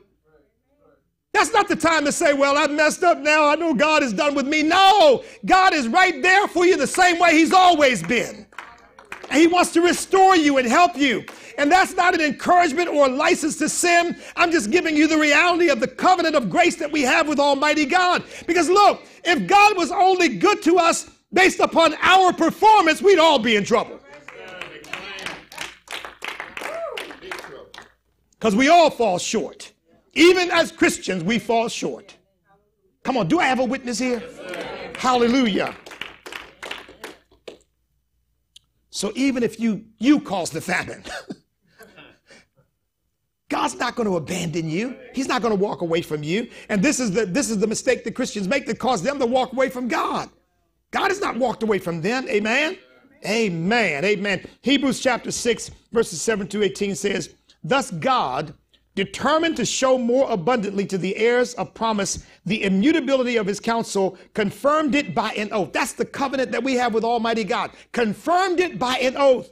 That's 1.34 1.52
not 1.54 1.68
the 1.68 1.76
time 1.76 2.06
to 2.06 2.12
say, 2.12 2.34
Well, 2.34 2.58
I've 2.58 2.72
messed 2.72 3.04
up 3.04 3.20
now. 3.20 3.48
I 3.48 3.56
know 3.56 3.74
God 3.74 4.04
is 4.04 4.14
done 4.14 4.36
with 4.36 4.48
me. 4.48 4.64
No, 4.64 5.24
God 5.46 5.74
is 5.74 5.88
right 5.88 6.22
there 6.22 6.48
for 6.48 6.66
you 6.66 6.76
the 6.76 6.88
same 6.88 7.20
way 7.20 7.34
He's 7.34 7.54
always 7.54 8.04
been. 8.04 8.46
And 9.30 9.40
He 9.40 9.48
wants 9.48 9.72
to 9.74 9.82
restore 9.82 10.36
you 10.36 10.58
and 10.58 10.68
help 10.68 10.98
you. 10.98 11.24
And 11.58 11.72
that's 11.72 11.94
not 11.94 12.16
an 12.16 12.22
encouragement 12.22 12.90
or 12.90 13.08
a 13.08 13.10
license 13.10 13.58
to 13.58 13.70
sin. 13.70 14.16
I'm 14.36 14.52
just 14.52 14.72
giving 14.72 14.96
you 14.96 15.08
the 15.08 15.18
reality 15.18 15.70
of 15.70 15.80
the 15.80 15.88
covenant 15.88 16.36
of 16.36 16.50
grace 16.50 16.78
that 16.78 16.92
we 16.92 17.02
have 17.02 17.28
with 17.28 17.40
Almighty 17.40 17.86
God. 17.86 18.24
Because 18.48 18.70
look, 18.70 19.04
if 19.24 19.46
God 19.46 19.78
was 19.78 19.92
only 19.92 20.30
good 20.30 20.64
to 20.64 20.78
us 20.78 21.12
based 21.32 21.60
upon 21.60 21.94
our 22.02 22.34
performance, 22.34 23.02
we'd 23.02 23.20
all 23.20 23.40
be 23.40 23.56
in 23.56 23.64
trouble. 23.64 24.00
Because 28.32 28.56
we 28.56 28.70
all 28.70 28.90
fall 28.90 29.20
short. 29.20 29.74
Even 30.14 30.50
as 30.52 30.72
Christians, 30.72 31.24
we 31.24 31.40
fall 31.40 31.68
short. 31.68 32.16
Come 33.04 33.18
on, 33.18 33.28
do 33.28 33.40
I 33.40 33.46
have 33.46 33.60
a 33.60 33.66
witness 33.66 34.00
here? 34.00 34.24
Hallelujah. 34.96 35.76
So 38.92 39.14
even 39.16 39.44
if 39.44 39.60
you 39.60 39.86
you 39.98 40.20
cause 40.20 40.50
the 40.50 40.60
famine, 40.60 41.04
God's 43.50 43.76
not 43.76 43.96
going 43.96 44.08
to 44.08 44.18
abandon 44.18 44.70
you. 44.70 44.98
He's 45.14 45.28
not 45.28 45.42
going 45.42 45.58
to 45.58 45.62
walk 45.62 45.82
away 45.82 46.02
from 46.02 46.22
you. 46.22 46.50
And 46.68 46.84
this 46.84 47.00
is 47.00 47.12
the 47.12 47.26
this 47.26 47.50
is 47.50 47.60
the 47.60 47.68
mistake 47.68 48.04
that 48.04 48.16
Christians 48.16 48.48
make 48.48 48.66
that 48.66 48.78
cause 48.78 49.02
them 49.02 49.20
to 49.20 49.26
walk 49.26 49.54
away 49.54 49.70
from 49.70 49.88
God. 49.88 50.30
God 50.92 51.10
has 51.10 51.22
not 51.22 51.38
walked 51.38 51.64
away 51.64 51.80
from 51.80 52.02
them. 52.02 52.28
Amen. 52.30 52.78
Amen. 53.26 54.06
Amen. 54.06 54.48
Hebrews 54.62 55.00
chapter 55.00 55.32
6, 55.32 55.72
verses 55.92 56.22
7 56.22 56.48
to 56.48 56.64
18 56.64 56.96
says, 56.96 57.36
Thus 57.64 57.92
God, 57.92 58.54
determined 58.96 59.58
to 59.58 59.66
show 59.66 59.98
more 59.98 60.30
abundantly 60.32 60.86
to 60.86 60.98
the 60.98 61.16
heirs 61.18 61.54
of 61.56 61.74
promise 61.74 62.26
the 62.46 62.64
immutability 62.64 63.38
of 63.38 63.46
his 63.46 63.60
counsel, 63.60 64.18
confirmed 64.34 64.96
it 64.96 65.14
by 65.14 65.32
an 65.34 65.50
oath. 65.52 65.74
That's 65.74 65.94
the 65.94 66.06
covenant 66.06 66.52
that 66.52 66.64
we 66.64 66.76
have 66.76 66.94
with 66.94 67.04
Almighty 67.04 67.44
God. 67.44 67.72
Confirmed 67.92 68.60
it 68.60 68.80
by 68.80 68.98
an 68.98 69.16
oath 69.18 69.52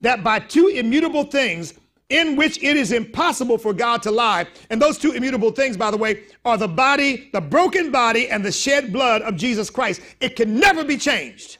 that 0.00 0.22
by 0.22 0.38
two 0.38 0.68
immutable 0.68 1.24
things, 1.24 1.74
in 2.08 2.36
which 2.36 2.62
it 2.62 2.76
is 2.76 2.92
impossible 2.92 3.58
for 3.58 3.72
God 3.72 4.02
to 4.02 4.10
lie. 4.10 4.46
And 4.70 4.80
those 4.80 4.98
two 4.98 5.12
immutable 5.12 5.50
things, 5.50 5.76
by 5.76 5.90
the 5.90 5.96
way, 5.96 6.24
are 6.44 6.56
the 6.56 6.68
body, 6.68 7.30
the 7.32 7.40
broken 7.40 7.90
body, 7.90 8.28
and 8.28 8.44
the 8.44 8.52
shed 8.52 8.92
blood 8.92 9.22
of 9.22 9.36
Jesus 9.36 9.70
Christ. 9.70 10.00
It 10.20 10.36
can 10.36 10.58
never 10.58 10.84
be 10.84 10.96
changed. 10.96 11.58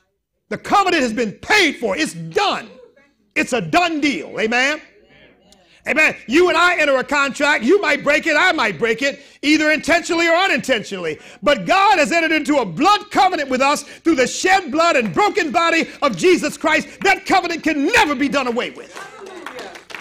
The 0.49 0.59
covenant 0.59 1.03
has 1.03 1.13
been 1.13 1.33
paid 1.33 1.77
for, 1.77 1.97
it's 1.97 2.15
done. 2.15 2.71
It's 3.35 3.53
a 3.53 3.61
done 3.61 4.01
deal. 4.01 4.39
Amen. 4.39 4.81
Amen. 5.89 6.17
You 6.27 6.49
and 6.49 6.57
I 6.57 6.77
enter 6.77 6.97
a 6.97 7.05
contract. 7.05 7.63
You 7.63 7.81
might 7.81 8.03
break 8.03 8.27
it. 8.27 8.35
I 8.37 8.51
might 8.53 8.77
break 8.77 9.03
it, 9.03 9.23
either 9.43 9.71
intentionally 9.71 10.27
or 10.27 10.35
unintentionally. 10.35 11.19
But 11.43 11.65
God 11.65 11.99
has 11.99 12.11
entered 12.11 12.33
into 12.33 12.57
a 12.57 12.65
blood 12.65 13.11
covenant 13.13 13.49
with 13.49 13.61
us 13.61 13.83
through 13.83 14.17
the 14.17 14.27
shed 14.27 14.73
blood 14.73 14.97
and 14.97 15.15
broken 15.15 15.53
body 15.53 15.89
of 16.03 16.17
Jesus 16.17 16.57
Christ. 16.57 16.89
That 17.03 17.25
covenant 17.25 17.63
can 17.63 17.87
never 17.87 18.17
be 18.17 18.29
done 18.29 18.49
away 18.49 18.71
with. 18.71 19.16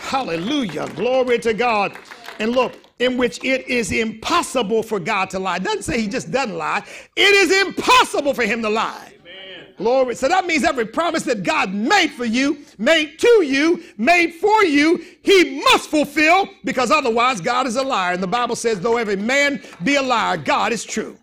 Hallelujah. 0.05 0.87
Glory 0.95 1.39
to 1.39 1.53
God. 1.53 1.97
And 2.39 2.51
look, 2.51 2.73
in 2.99 3.17
which 3.17 3.43
it 3.43 3.67
is 3.67 3.91
impossible 3.91 4.83
for 4.83 4.99
God 4.99 5.29
to 5.31 5.39
lie. 5.39 5.57
It 5.57 5.63
doesn't 5.63 5.83
say 5.83 5.99
he 5.99 6.07
just 6.07 6.31
doesn't 6.31 6.55
lie. 6.55 6.85
It 7.15 7.33
is 7.33 7.67
impossible 7.67 8.33
for 8.33 8.43
him 8.43 8.61
to 8.61 8.69
lie. 8.69 9.13
Amen. 9.19 9.73
Glory. 9.77 10.15
So 10.15 10.27
that 10.27 10.45
means 10.45 10.63
every 10.63 10.85
promise 10.85 11.23
that 11.23 11.43
God 11.43 11.73
made 11.73 12.11
for 12.11 12.23
you, 12.23 12.63
made 12.77 13.19
to 13.19 13.43
you, 13.43 13.83
made 13.97 14.35
for 14.35 14.63
you, 14.63 15.03
he 15.23 15.61
must 15.63 15.89
fulfill 15.89 16.49
because 16.63 16.91
otherwise 16.91 17.41
God 17.41 17.67
is 17.67 17.75
a 17.75 17.83
liar. 17.83 18.13
And 18.13 18.23
the 18.23 18.27
Bible 18.27 18.55
says, 18.55 18.79
though 18.79 18.97
every 18.97 19.17
man 19.17 19.61
be 19.83 19.95
a 19.95 20.01
liar, 20.01 20.37
God 20.37 20.71
is 20.71 20.85
true. 20.85 21.17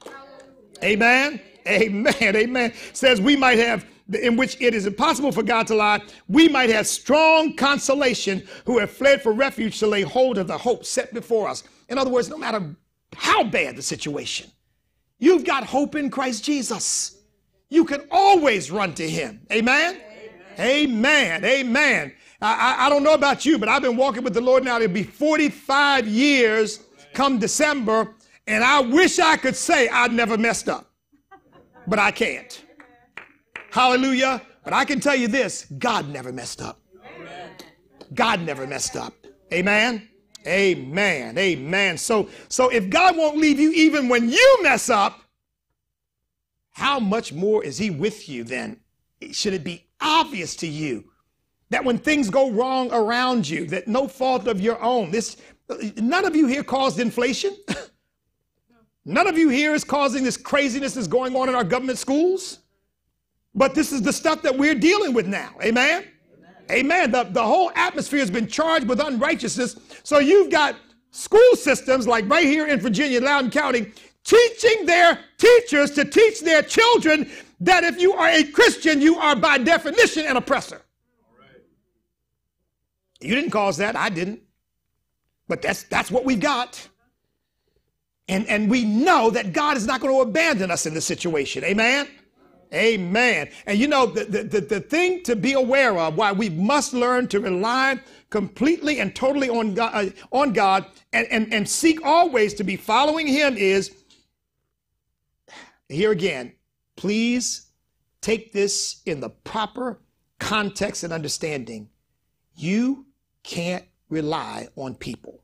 Amen. 0.82 1.40
Amen. 1.66 2.36
Amen. 2.36 2.74
Says 2.92 3.20
we 3.20 3.36
might 3.36 3.58
have 3.58 3.86
in 4.12 4.36
which 4.36 4.56
it 4.60 4.74
is 4.74 4.86
impossible 4.86 5.32
for 5.32 5.42
God 5.42 5.66
to 5.68 5.74
lie, 5.74 6.00
we 6.28 6.48
might 6.48 6.70
have 6.70 6.86
strong 6.86 7.54
consolation 7.54 8.46
who 8.64 8.78
have 8.78 8.90
fled 8.90 9.22
for 9.22 9.32
refuge 9.32 9.78
to 9.80 9.86
lay 9.86 10.02
hold 10.02 10.38
of 10.38 10.46
the 10.46 10.58
hope 10.58 10.84
set 10.84 11.12
before 11.12 11.48
us. 11.48 11.64
In 11.88 11.98
other 11.98 12.10
words, 12.10 12.28
no 12.28 12.38
matter 12.38 12.74
how 13.14 13.44
bad 13.44 13.76
the 13.76 13.82
situation, 13.82 14.50
you've 15.18 15.44
got 15.44 15.64
hope 15.64 15.94
in 15.94 16.10
Christ 16.10 16.44
Jesus. 16.44 17.18
You 17.68 17.84
can 17.84 18.06
always 18.10 18.70
run 18.70 18.94
to 18.94 19.08
Him. 19.08 19.40
Amen? 19.50 20.00
Amen. 20.58 21.42
Amen. 21.42 21.44
Amen. 21.44 22.12
I, 22.42 22.86
I, 22.86 22.88
don't 22.88 23.04
know 23.04 23.14
about 23.14 23.46
you, 23.46 23.56
but 23.56 23.68
I've 23.68 23.82
been 23.82 23.96
walking 23.96 24.24
with 24.24 24.34
the 24.34 24.40
Lord 24.40 24.64
now. 24.64 24.76
It'll 24.76 24.92
be 24.92 25.04
45 25.04 26.08
years 26.08 26.80
come 27.14 27.38
December, 27.38 28.14
and 28.46 28.64
I 28.64 28.80
wish 28.80 29.18
I 29.18 29.36
could 29.36 29.54
say 29.54 29.88
I'd 29.88 30.12
never 30.12 30.36
messed 30.36 30.68
up, 30.68 30.90
but 31.86 31.98
I 31.98 32.10
can't. 32.10 32.61
Hallelujah. 33.72 34.42
But 34.64 34.74
I 34.74 34.84
can 34.84 35.00
tell 35.00 35.16
you 35.16 35.28
this 35.28 35.64
God 35.78 36.06
never 36.08 36.30
messed 36.30 36.60
up. 36.60 36.78
God 38.12 38.42
never 38.42 38.66
messed 38.66 38.96
up. 38.96 39.14
Amen. 39.50 40.08
Amen. 40.46 41.38
Amen. 41.38 41.96
So, 41.96 42.28
so 42.48 42.68
if 42.68 42.90
God 42.90 43.16
won't 43.16 43.38
leave 43.38 43.58
you 43.58 43.72
even 43.72 44.10
when 44.10 44.28
you 44.28 44.58
mess 44.62 44.90
up, 44.90 45.20
how 46.72 47.00
much 47.00 47.32
more 47.32 47.64
is 47.64 47.78
he 47.78 47.88
with 47.88 48.28
you 48.28 48.44
then? 48.44 48.78
Should 49.30 49.54
it 49.54 49.64
be 49.64 49.86
obvious 50.00 50.54
to 50.56 50.66
you 50.66 51.04
that 51.70 51.82
when 51.82 51.96
things 51.96 52.28
go 52.28 52.50
wrong 52.50 52.92
around 52.92 53.48
you, 53.48 53.66
that 53.68 53.88
no 53.88 54.06
fault 54.06 54.48
of 54.48 54.60
your 54.60 54.82
own, 54.82 55.10
this 55.10 55.38
none 55.96 56.26
of 56.26 56.36
you 56.36 56.46
here 56.46 56.62
caused 56.62 57.00
inflation. 57.00 57.56
none 59.06 59.26
of 59.26 59.38
you 59.38 59.48
here 59.48 59.74
is 59.74 59.82
causing 59.82 60.24
this 60.24 60.36
craziness 60.36 60.92
that's 60.92 61.06
going 61.06 61.34
on 61.34 61.48
in 61.48 61.54
our 61.54 61.64
government 61.64 61.98
schools. 61.98 62.58
But 63.54 63.74
this 63.74 63.92
is 63.92 64.02
the 64.02 64.12
stuff 64.12 64.42
that 64.42 64.56
we're 64.56 64.74
dealing 64.74 65.12
with 65.12 65.26
now. 65.26 65.54
Amen. 65.62 66.06
Amen. 66.70 67.10
The, 67.10 67.24
the 67.24 67.42
whole 67.42 67.70
atmosphere 67.74 68.20
has 68.20 68.30
been 68.30 68.46
charged 68.46 68.88
with 68.88 69.00
unrighteousness. 69.00 69.76
So 70.04 70.20
you've 70.20 70.50
got 70.50 70.76
school 71.10 71.54
systems 71.54 72.06
like 72.06 72.28
right 72.28 72.46
here 72.46 72.66
in 72.66 72.80
Virginia, 72.80 73.20
Loudoun 73.20 73.50
County, 73.50 73.92
teaching 74.24 74.86
their 74.86 75.18
teachers 75.36 75.90
to 75.92 76.04
teach 76.04 76.40
their 76.40 76.62
children 76.62 77.30
that 77.60 77.84
if 77.84 78.00
you 78.00 78.14
are 78.14 78.28
a 78.28 78.44
Christian, 78.44 79.00
you 79.00 79.16
are 79.16 79.36
by 79.36 79.58
definition 79.58 80.26
an 80.26 80.36
oppressor. 80.36 80.82
You 83.20 83.34
didn't 83.34 83.50
cause 83.50 83.76
that, 83.76 83.94
I 83.94 84.08
didn't. 84.08 84.40
But 85.48 85.62
that's 85.62 85.82
that's 85.84 86.10
what 86.10 86.24
we 86.24 86.36
got. 86.36 86.88
And 88.28 88.46
and 88.46 88.70
we 88.70 88.84
know 88.84 89.30
that 89.30 89.52
God 89.52 89.76
is 89.76 89.86
not 89.86 90.00
going 90.00 90.14
to 90.14 90.20
abandon 90.20 90.70
us 90.70 90.86
in 90.86 90.94
this 90.94 91.04
situation. 91.04 91.62
Amen. 91.64 92.08
Amen. 92.72 93.50
And 93.66 93.78
you 93.78 93.86
know, 93.86 94.06
the, 94.06 94.24
the, 94.24 94.60
the, 94.60 94.80
thing 94.80 95.22
to 95.24 95.36
be 95.36 95.52
aware 95.52 95.98
of 95.98 96.16
why 96.16 96.32
we 96.32 96.48
must 96.48 96.94
learn 96.94 97.28
to 97.28 97.40
rely 97.40 98.00
completely 98.30 99.00
and 99.00 99.14
totally 99.14 99.50
on 99.50 99.74
God, 99.74 99.92
uh, 99.94 100.10
on 100.32 100.54
God 100.54 100.86
and, 101.12 101.26
and, 101.30 101.52
and 101.52 101.68
seek 101.68 102.02
always 102.02 102.54
to 102.54 102.64
be 102.64 102.76
following 102.76 103.26
Him 103.26 103.58
is 103.58 103.94
here 105.90 106.12
again, 106.12 106.52
please 106.96 107.66
take 108.22 108.52
this 108.52 109.02
in 109.04 109.20
the 109.20 109.28
proper 109.28 110.00
context 110.38 111.04
and 111.04 111.12
understanding. 111.12 111.90
You 112.56 113.06
can't 113.42 113.84
rely 114.08 114.68
on 114.76 114.94
people. 114.94 115.42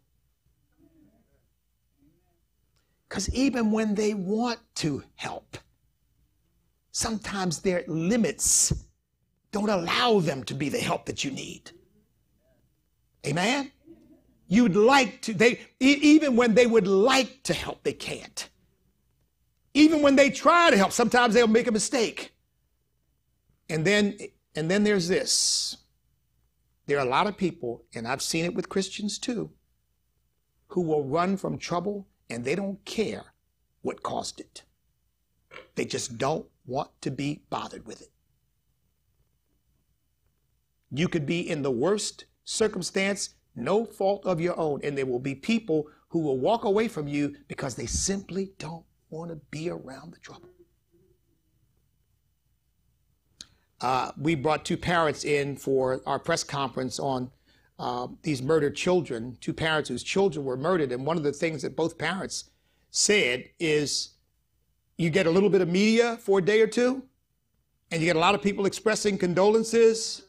Because 3.09 3.29
even 3.35 3.71
when 3.71 3.95
they 3.95 4.15
want 4.15 4.61
to 4.77 5.03
help, 5.15 5.59
sometimes 6.99 7.61
their 7.61 7.85
limits 7.87 8.73
don't 9.53 9.71
allow 9.71 10.19
them 10.19 10.43
to 10.43 10.53
be 10.53 10.69
the 10.69 10.79
help 10.79 11.07
that 11.07 11.23
you 11.23 11.31
need. 11.31 11.71
Amen? 13.25 13.71
You'd 14.49 14.75
like 14.75 15.23
to, 15.23 15.33
they, 15.33 15.61
even 15.79 16.35
when 16.35 16.55
they 16.55 16.67
would 16.67 16.89
like 16.89 17.45
to 17.45 17.55
help, 17.55 17.85
they 17.85 17.93
can't. 17.93 18.49
Even 19.75 20.03
when 20.03 20.17
they 20.17 20.29
try 20.29 20.71
to 20.71 20.77
help, 20.77 20.91
sometimes 20.91 21.35
they'll 21.35 21.47
make 21.47 21.69
a 21.69 21.73
mistake. 21.73 22.35
And 23.71 23.85
then, 23.85 24.19
and 24.57 24.69
then 24.69 24.83
there's 24.83 25.07
this. 25.07 25.77
There 26.87 26.99
are 26.99 27.07
a 27.07 27.11
lot 27.11 27.29
of 27.29 27.37
people, 27.37 27.85
and 27.95 28.09
I've 28.09 28.23
seen 28.23 28.45
it 28.45 28.55
with 28.55 28.69
Christians 28.69 29.19
too, 29.19 29.51
who 30.69 30.81
will 30.81 31.05
run 31.05 31.37
from 31.37 31.59
trouble 31.59 32.09
and 32.29 32.45
they 32.45 32.57
don't 32.57 32.85
care 32.85 33.35
what 33.83 34.03
caused 34.03 34.41
it. 34.41 34.65
They 35.77 35.85
just 35.85 36.19
don't 36.19 36.47
want 36.69 36.91
to 37.01 37.11
be 37.11 37.43
bothered 37.51 37.87
with 37.87 38.01
it. 38.03 38.11
You 40.91 41.09
could 41.09 41.27
be 41.27 41.49
in 41.49 41.63
the 41.63 41.71
worst 41.71 42.27
circumstance, 42.45 43.31
no 43.57 43.85
fault 43.85 44.25
of 44.25 44.41
your 44.41 44.59
own, 44.59 44.81
and 44.83 44.97
there 44.97 45.07
will 45.07 45.19
be 45.19 45.35
people 45.35 45.89
who 46.09 46.21
will 46.21 46.39
walk 46.39 46.65
away 46.65 46.89
from 46.89 47.09
you 47.09 47.35
because 47.49 47.75
they 47.75 47.87
simply 47.87 48.53
don't 48.59 48.85
want 49.11 49.31
to 49.31 49.37
be 49.51 49.69
around 49.69 50.13
the 50.13 50.19
trouble. 50.19 50.49
Uh, 53.81 54.13
we 54.19 54.35
brought 54.35 54.65
two 54.65 54.77
parents 54.77 55.25
in 55.25 55.57
for 55.57 56.01
our 56.07 56.19
press 56.19 56.43
conference 56.43 56.99
on 56.99 57.31
uh, 57.79 58.09
these 58.23 58.43
murdered 58.43 58.75
children, 58.75 59.37
two 59.41 59.53
parents 59.53 59.89
whose 59.89 60.03
children 60.03 60.45
were 60.45 60.57
murdered. 60.57 60.91
And 60.91 61.07
one 61.07 61.17
of 61.17 61.23
the 61.23 61.33
things 61.33 61.63
that 61.63 61.77
both 61.77 61.97
parents 61.97 62.51
said 62.91 63.45
is 63.61 64.15
you 64.99 65.11
get 65.11 65.27
a 65.27 65.31
little 65.31 65.49
bit 65.49 65.61
of 65.61 65.69
media 65.69 66.17
for 66.19 66.41
a 66.41 66.43
day 66.43 66.61
or 66.61 66.67
two, 66.67 67.03
and 67.91 68.03
you 68.03 68.07
get 68.07 68.17
a 68.17 68.19
lot 68.19 68.35
of 68.35 68.43
people 68.43 68.67
expressing 68.67 69.17
condolences, 69.17 70.23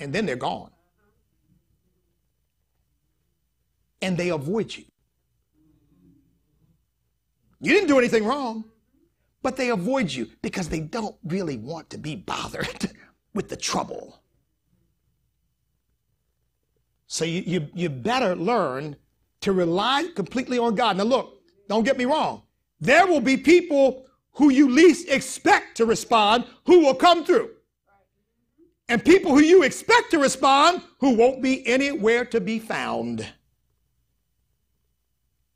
and 0.00 0.12
then 0.12 0.26
they're 0.26 0.36
gone. 0.36 0.70
And 4.02 4.18
they 4.18 4.28
avoid 4.28 4.76
you. 4.76 4.84
You 7.60 7.72
didn't 7.72 7.88
do 7.88 7.98
anything 7.98 8.24
wrong, 8.26 8.64
but 9.42 9.56
they 9.56 9.70
avoid 9.70 10.12
you 10.12 10.28
because 10.42 10.68
they 10.68 10.80
don't 10.80 11.16
really 11.24 11.56
want 11.56 11.88
to 11.90 11.98
be 11.98 12.16
bothered 12.16 12.90
with 13.34 13.48
the 13.48 13.56
trouble. 13.56 14.20
So 17.06 17.24
you, 17.24 17.42
you, 17.46 17.68
you 17.72 17.88
better 17.88 18.34
learn 18.34 18.96
to 19.42 19.52
rely 19.52 20.08
completely 20.14 20.58
on 20.58 20.74
God. 20.74 20.96
Now, 20.96 21.04
look, 21.04 21.40
don't 21.68 21.84
get 21.84 21.96
me 21.96 22.04
wrong. 22.04 22.42
There 22.80 23.06
will 23.06 23.20
be 23.20 23.36
people 23.36 24.06
who 24.32 24.50
you 24.50 24.68
least 24.68 25.08
expect 25.08 25.76
to 25.78 25.86
respond 25.86 26.44
who 26.66 26.80
will 26.80 26.94
come 26.94 27.24
through. 27.24 27.50
And 28.88 29.04
people 29.04 29.32
who 29.32 29.40
you 29.40 29.62
expect 29.62 30.10
to 30.12 30.18
respond 30.18 30.82
who 31.00 31.16
won't 31.16 31.42
be 31.42 31.66
anywhere 31.66 32.24
to 32.26 32.40
be 32.40 32.58
found. 32.58 33.26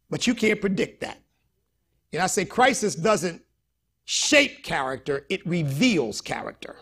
But 0.09 0.27
you 0.27 0.35
can't 0.35 0.61
predict 0.61 1.03
that. 1.03 1.19
And 2.13 2.21
I 2.21 2.27
say 2.27 2.45
crisis 2.45 2.97
doesn't 2.97 3.43
shape 4.05 4.65
character, 4.65 5.27
it 5.29 5.47
reveals 5.47 6.21
character. 6.21 6.77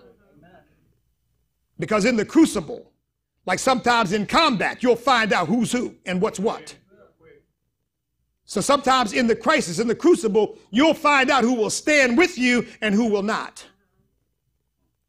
Because 1.79 2.07
in 2.07 2.17
the 2.17 2.25
crucible, 2.25 2.91
like 3.45 3.59
sometimes 3.59 4.13
in 4.13 4.27
combat, 4.27 4.83
you'll 4.83 4.97
find 4.97 5.33
out 5.33 5.49
who's 5.49 5.71
who 5.71 5.95
and 6.07 6.23
what's 6.23 6.41
what. 6.41 6.75
So 8.49 8.63
sometimes 8.63 9.13
in 9.13 9.27
the 9.27 9.37
crisis, 9.37 9.79
in 9.79 9.89
the 9.89 9.95
crucible, 9.95 10.57
you'll 10.71 10.95
find 10.95 11.29
out 11.29 11.45
who 11.45 11.53
will 11.53 11.69
stand 11.69 12.17
with 12.17 12.39
you 12.39 12.67
and 12.81 12.95
who 12.95 13.05
will 13.11 13.23
not. 13.23 13.67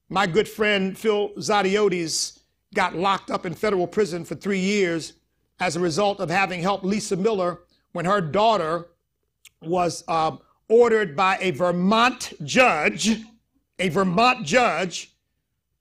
My 0.09 0.27
good 0.27 0.45
friend 0.45 0.97
Phil 0.97 1.29
Zodhiates 1.37 2.39
got 2.75 2.97
locked 2.97 3.31
up 3.31 3.45
in 3.45 3.53
federal 3.53 3.87
prison 3.87 4.25
for 4.25 4.35
three 4.35 4.59
years 4.59 5.13
as 5.61 5.77
a 5.77 5.79
result 5.79 6.19
of 6.19 6.29
having 6.29 6.61
helped 6.61 6.83
Lisa 6.83 7.15
Miller 7.15 7.61
when 7.93 8.03
her 8.03 8.19
daughter 8.19 8.89
was 9.61 10.03
uh, 10.09 10.35
ordered 10.67 11.15
by 11.15 11.37
a 11.39 11.51
Vermont 11.51 12.33
judge, 12.43 13.21
a 13.79 13.87
Vermont 13.87 14.45
judge, 14.45 15.13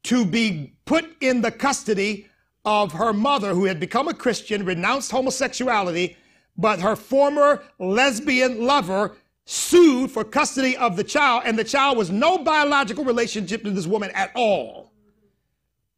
to 0.04 0.24
be 0.24 0.74
put 0.84 1.04
in 1.20 1.40
the 1.40 1.50
custody 1.50 2.28
of 2.64 2.92
her 2.92 3.12
mother, 3.12 3.52
who 3.52 3.64
had 3.64 3.80
become 3.80 4.06
a 4.06 4.14
Christian, 4.14 4.64
renounced 4.64 5.10
homosexuality, 5.10 6.16
but 6.58 6.80
her 6.80 6.96
former 6.96 7.62
lesbian 7.78 8.64
lover 8.66 9.16
sued 9.44 10.10
for 10.10 10.24
custody 10.24 10.76
of 10.76 10.96
the 10.96 11.04
child, 11.04 11.44
and 11.46 11.58
the 11.58 11.64
child 11.64 11.96
was 11.96 12.10
no 12.10 12.38
biological 12.38 13.04
relationship 13.04 13.62
to 13.62 13.70
this 13.70 13.86
woman 13.86 14.10
at 14.10 14.30
all. 14.34 14.92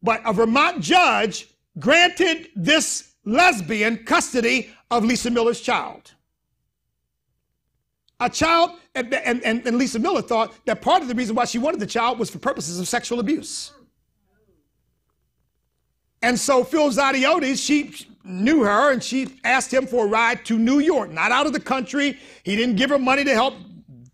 But 0.01 0.21
a 0.23 0.31
Vermont 0.31 0.79
judge 0.79 1.47
granted 1.77 2.49
this 2.55 3.13
lesbian 3.25 3.97
custody 4.05 4.69
of 4.89 5.03
Lisa 5.03 5.29
Miller's 5.29 5.59
child. 5.59 6.13
A 8.19 8.29
child, 8.29 8.71
and, 8.93 9.13
and, 9.13 9.43
and 9.43 9.77
Lisa 9.77 9.99
Miller 9.99 10.21
thought 10.21 10.53
that 10.65 10.81
part 10.81 11.01
of 11.01 11.07
the 11.07 11.15
reason 11.15 11.35
why 11.35 11.45
she 11.45 11.57
wanted 11.57 11.79
the 11.79 11.87
child 11.87 12.19
was 12.19 12.29
for 12.29 12.39
purposes 12.39 12.79
of 12.79 12.87
sexual 12.87 13.19
abuse. 13.19 13.71
And 16.21 16.39
so 16.39 16.63
Phil 16.63 16.89
Zodhiates, 16.91 17.65
she 17.65 18.07
knew 18.23 18.63
her 18.63 18.91
and 18.91 19.03
she 19.03 19.39
asked 19.43 19.73
him 19.73 19.87
for 19.87 20.05
a 20.05 20.07
ride 20.07 20.45
to 20.45 20.57
New 20.57 20.79
York, 20.79 21.11
not 21.11 21.31
out 21.31 21.47
of 21.47 21.53
the 21.53 21.59
country. 21.59 22.17
He 22.43 22.55
didn't 22.55 22.75
give 22.75 22.89
her 22.89 22.99
money 22.99 23.23
to 23.23 23.33
help 23.33 23.55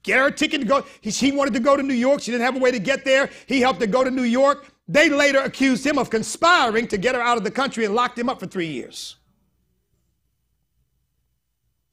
get 0.04 0.20
her 0.20 0.28
a 0.28 0.32
ticket 0.32 0.62
to 0.62 0.68
go. 0.68 0.86
He, 1.02 1.12
she 1.12 1.32
wanted 1.32 1.54
to 1.54 1.60
go 1.60 1.76
to 1.76 1.84
New 1.84 1.94
York. 1.94 2.22
She 2.22 2.32
didn't 2.32 2.46
have 2.46 2.56
a 2.56 2.60
way 2.60 2.72
to 2.72 2.80
get 2.80 3.04
there. 3.04 3.30
He 3.46 3.60
helped 3.60 3.82
her 3.82 3.88
go 3.88 4.04
to 4.04 4.12
New 4.12 4.24
York. 4.24 4.68
They 4.88 5.10
later 5.10 5.40
accused 5.40 5.86
him 5.86 5.98
of 5.98 6.10
conspiring 6.10 6.88
to 6.88 6.98
get 6.98 7.14
her 7.14 7.22
out 7.22 7.38
of 7.38 7.44
the 7.44 7.52
country 7.52 7.86
and 7.86 7.94
locked 7.94 8.18
him 8.18 8.30
up 8.30 8.40
for 8.40 8.48
three 8.48 8.68
years. 8.68 9.18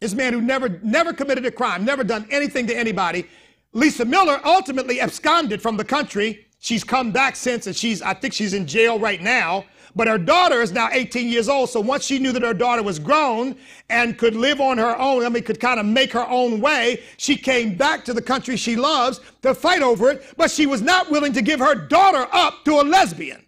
This 0.00 0.14
man 0.14 0.32
who 0.32 0.40
never, 0.40 0.68
never 0.82 1.12
committed 1.12 1.44
a 1.46 1.50
crime, 1.50 1.84
never 1.84 2.04
done 2.04 2.26
anything 2.30 2.66
to 2.68 2.76
anybody. 2.76 3.26
Lisa 3.72 4.04
Miller 4.04 4.40
ultimately 4.44 5.00
absconded 5.00 5.60
from 5.60 5.76
the 5.76 5.84
country. 5.84 6.46
She's 6.60 6.84
come 6.84 7.10
back 7.10 7.36
since, 7.36 7.66
and 7.66 7.74
she's, 7.74 8.00
I 8.00 8.14
think 8.14 8.32
she's 8.32 8.54
in 8.54 8.66
jail 8.66 8.98
right 8.98 9.20
now. 9.20 9.64
But 9.96 10.08
her 10.08 10.18
daughter 10.18 10.60
is 10.60 10.72
now 10.72 10.88
18 10.90 11.28
years 11.28 11.48
old. 11.48 11.70
So 11.70 11.80
once 11.80 12.04
she 12.04 12.18
knew 12.18 12.32
that 12.32 12.42
her 12.42 12.54
daughter 12.54 12.82
was 12.82 12.98
grown 12.98 13.56
and 13.90 14.18
could 14.18 14.34
live 14.34 14.60
on 14.60 14.78
her 14.78 14.98
own, 14.98 15.24
I 15.24 15.28
mean, 15.28 15.44
could 15.44 15.60
kind 15.60 15.78
of 15.78 15.86
make 15.86 16.12
her 16.12 16.28
own 16.28 16.60
way, 16.60 17.02
she 17.16 17.36
came 17.36 17.76
back 17.76 18.04
to 18.06 18.14
the 18.14 18.22
country 18.22 18.56
she 18.56 18.76
loves 18.76 19.20
to 19.42 19.54
fight 19.54 19.82
over 19.82 20.10
it. 20.10 20.34
But 20.36 20.50
she 20.50 20.66
was 20.66 20.82
not 20.82 21.10
willing 21.10 21.32
to 21.34 21.42
give 21.42 21.60
her 21.60 21.74
daughter 21.74 22.26
up 22.32 22.64
to 22.64 22.80
a 22.80 22.82
lesbian. 22.82 23.44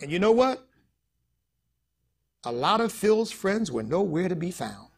And 0.00 0.12
you 0.12 0.18
know 0.18 0.32
what? 0.32 0.68
a 2.44 2.52
lot 2.52 2.80
of 2.80 2.92
Phil's 2.92 3.30
friends 3.30 3.70
were 3.70 3.82
nowhere 3.82 4.28
to 4.28 4.36
be 4.36 4.50
found. 4.50 4.88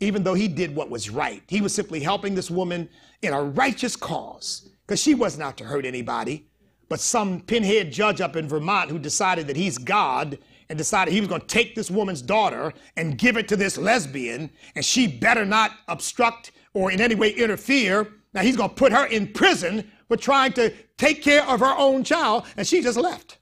Even 0.00 0.22
though 0.22 0.34
he 0.34 0.48
did 0.48 0.74
what 0.74 0.90
was 0.90 1.10
right, 1.10 1.42
he 1.48 1.60
was 1.60 1.74
simply 1.74 2.00
helping 2.00 2.34
this 2.34 2.50
woman 2.50 2.88
in 3.22 3.32
a 3.32 3.42
righteous 3.42 3.96
cause 3.96 4.70
because 4.86 5.00
she 5.00 5.14
wasn't 5.14 5.42
out 5.42 5.56
to 5.58 5.64
hurt 5.64 5.86
anybody, 5.86 6.46
but 6.88 7.00
some 7.00 7.40
pinhead 7.40 7.92
judge 7.92 8.20
up 8.20 8.36
in 8.36 8.48
Vermont 8.48 8.90
who 8.90 8.98
decided 8.98 9.46
that 9.46 9.56
he's 9.56 9.78
God 9.78 10.38
and 10.68 10.78
decided 10.78 11.12
he 11.12 11.20
was 11.20 11.28
going 11.28 11.40
to 11.40 11.46
take 11.46 11.74
this 11.74 11.90
woman's 11.90 12.22
daughter 12.22 12.72
and 12.96 13.18
give 13.18 13.36
it 13.36 13.48
to 13.48 13.56
this 13.56 13.76
lesbian, 13.76 14.50
and 14.74 14.84
she 14.84 15.06
better 15.06 15.44
not 15.44 15.72
obstruct 15.88 16.52
or 16.72 16.90
in 16.90 17.00
any 17.00 17.14
way 17.14 17.30
interfere. 17.30 18.08
Now 18.32 18.42
he's 18.42 18.56
going 18.56 18.70
to 18.70 18.74
put 18.74 18.92
her 18.92 19.06
in 19.06 19.32
prison 19.32 19.90
for 20.08 20.16
trying 20.16 20.52
to 20.54 20.72
take 20.96 21.22
care 21.22 21.46
of 21.46 21.60
her 21.60 21.74
own 21.76 22.04
child, 22.04 22.44
and 22.56 22.66
she 22.66 22.82
just 22.82 22.98
left. 22.98 23.38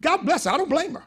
God 0.00 0.18
bless 0.18 0.44
her. 0.44 0.50
I 0.50 0.56
don't 0.56 0.70
blame 0.70 0.94
her. 0.94 1.04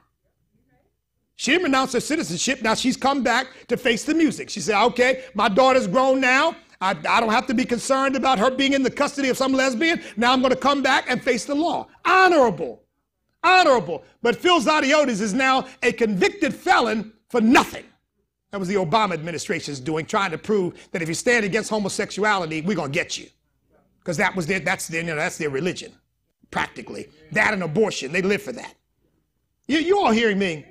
She 1.35 1.51
didn't 1.51 1.63
renounce 1.63 1.93
her 1.93 1.99
citizenship. 1.99 2.61
Now 2.61 2.75
she's 2.75 2.97
come 2.97 3.23
back 3.23 3.47
to 3.67 3.77
face 3.77 4.03
the 4.03 4.13
music. 4.13 4.49
She 4.49 4.59
said, 4.59 4.79
okay, 4.87 5.23
my 5.33 5.49
daughter's 5.49 5.87
grown 5.87 6.21
now. 6.21 6.55
I, 6.81 6.91
I, 6.91 7.21
don't 7.21 7.29
have 7.29 7.45
to 7.47 7.53
be 7.53 7.63
concerned 7.63 8.15
about 8.15 8.39
her 8.39 8.49
being 8.49 8.73
in 8.73 8.81
the 8.81 8.89
custody 8.89 9.29
of 9.29 9.37
some 9.37 9.53
lesbian. 9.53 10.01
Now 10.17 10.33
I'm 10.33 10.41
going 10.41 10.51
to 10.51 10.59
come 10.59 10.81
back 10.81 11.05
and 11.07 11.21
face 11.21 11.45
the 11.45 11.53
law. 11.53 11.87
Honorable. 12.03 12.81
Honorable. 13.43 14.03
But 14.21 14.35
Phil 14.35 14.59
Zodhiates 14.59 15.21
is 15.21 15.33
now 15.33 15.67
a 15.83 15.91
convicted 15.91 16.53
felon 16.53 17.13
for 17.29 17.39
nothing. 17.39 17.85
That 18.49 18.59
was 18.59 18.67
the 18.67 18.75
Obama 18.75 19.13
administration's 19.13 19.79
doing, 19.79 20.05
trying 20.05 20.31
to 20.31 20.37
prove 20.37 20.89
that 20.91 21.01
if 21.01 21.07
you 21.07 21.13
stand 21.13 21.45
against 21.45 21.69
homosexuality, 21.69 22.61
we're 22.61 22.75
going 22.75 22.91
to 22.91 22.93
get 22.93 23.17
you. 23.17 23.27
Because 23.99 24.17
that 24.17 24.35
was 24.35 24.45
their, 24.45 24.59
that's 24.59 24.87
their, 24.87 25.01
you 25.01 25.07
know, 25.07 25.15
that's 25.15 25.37
their 25.37 25.49
religion, 25.49 25.93
practically. 26.49 27.07
That 27.31 27.53
and 27.53 27.63
abortion, 27.63 28.11
they 28.11 28.21
live 28.21 28.41
for 28.41 28.51
that. 28.51 28.75
You, 29.67 29.77
you 29.79 29.99
all 29.99 30.11
hearing 30.11 30.39
me? 30.39 30.65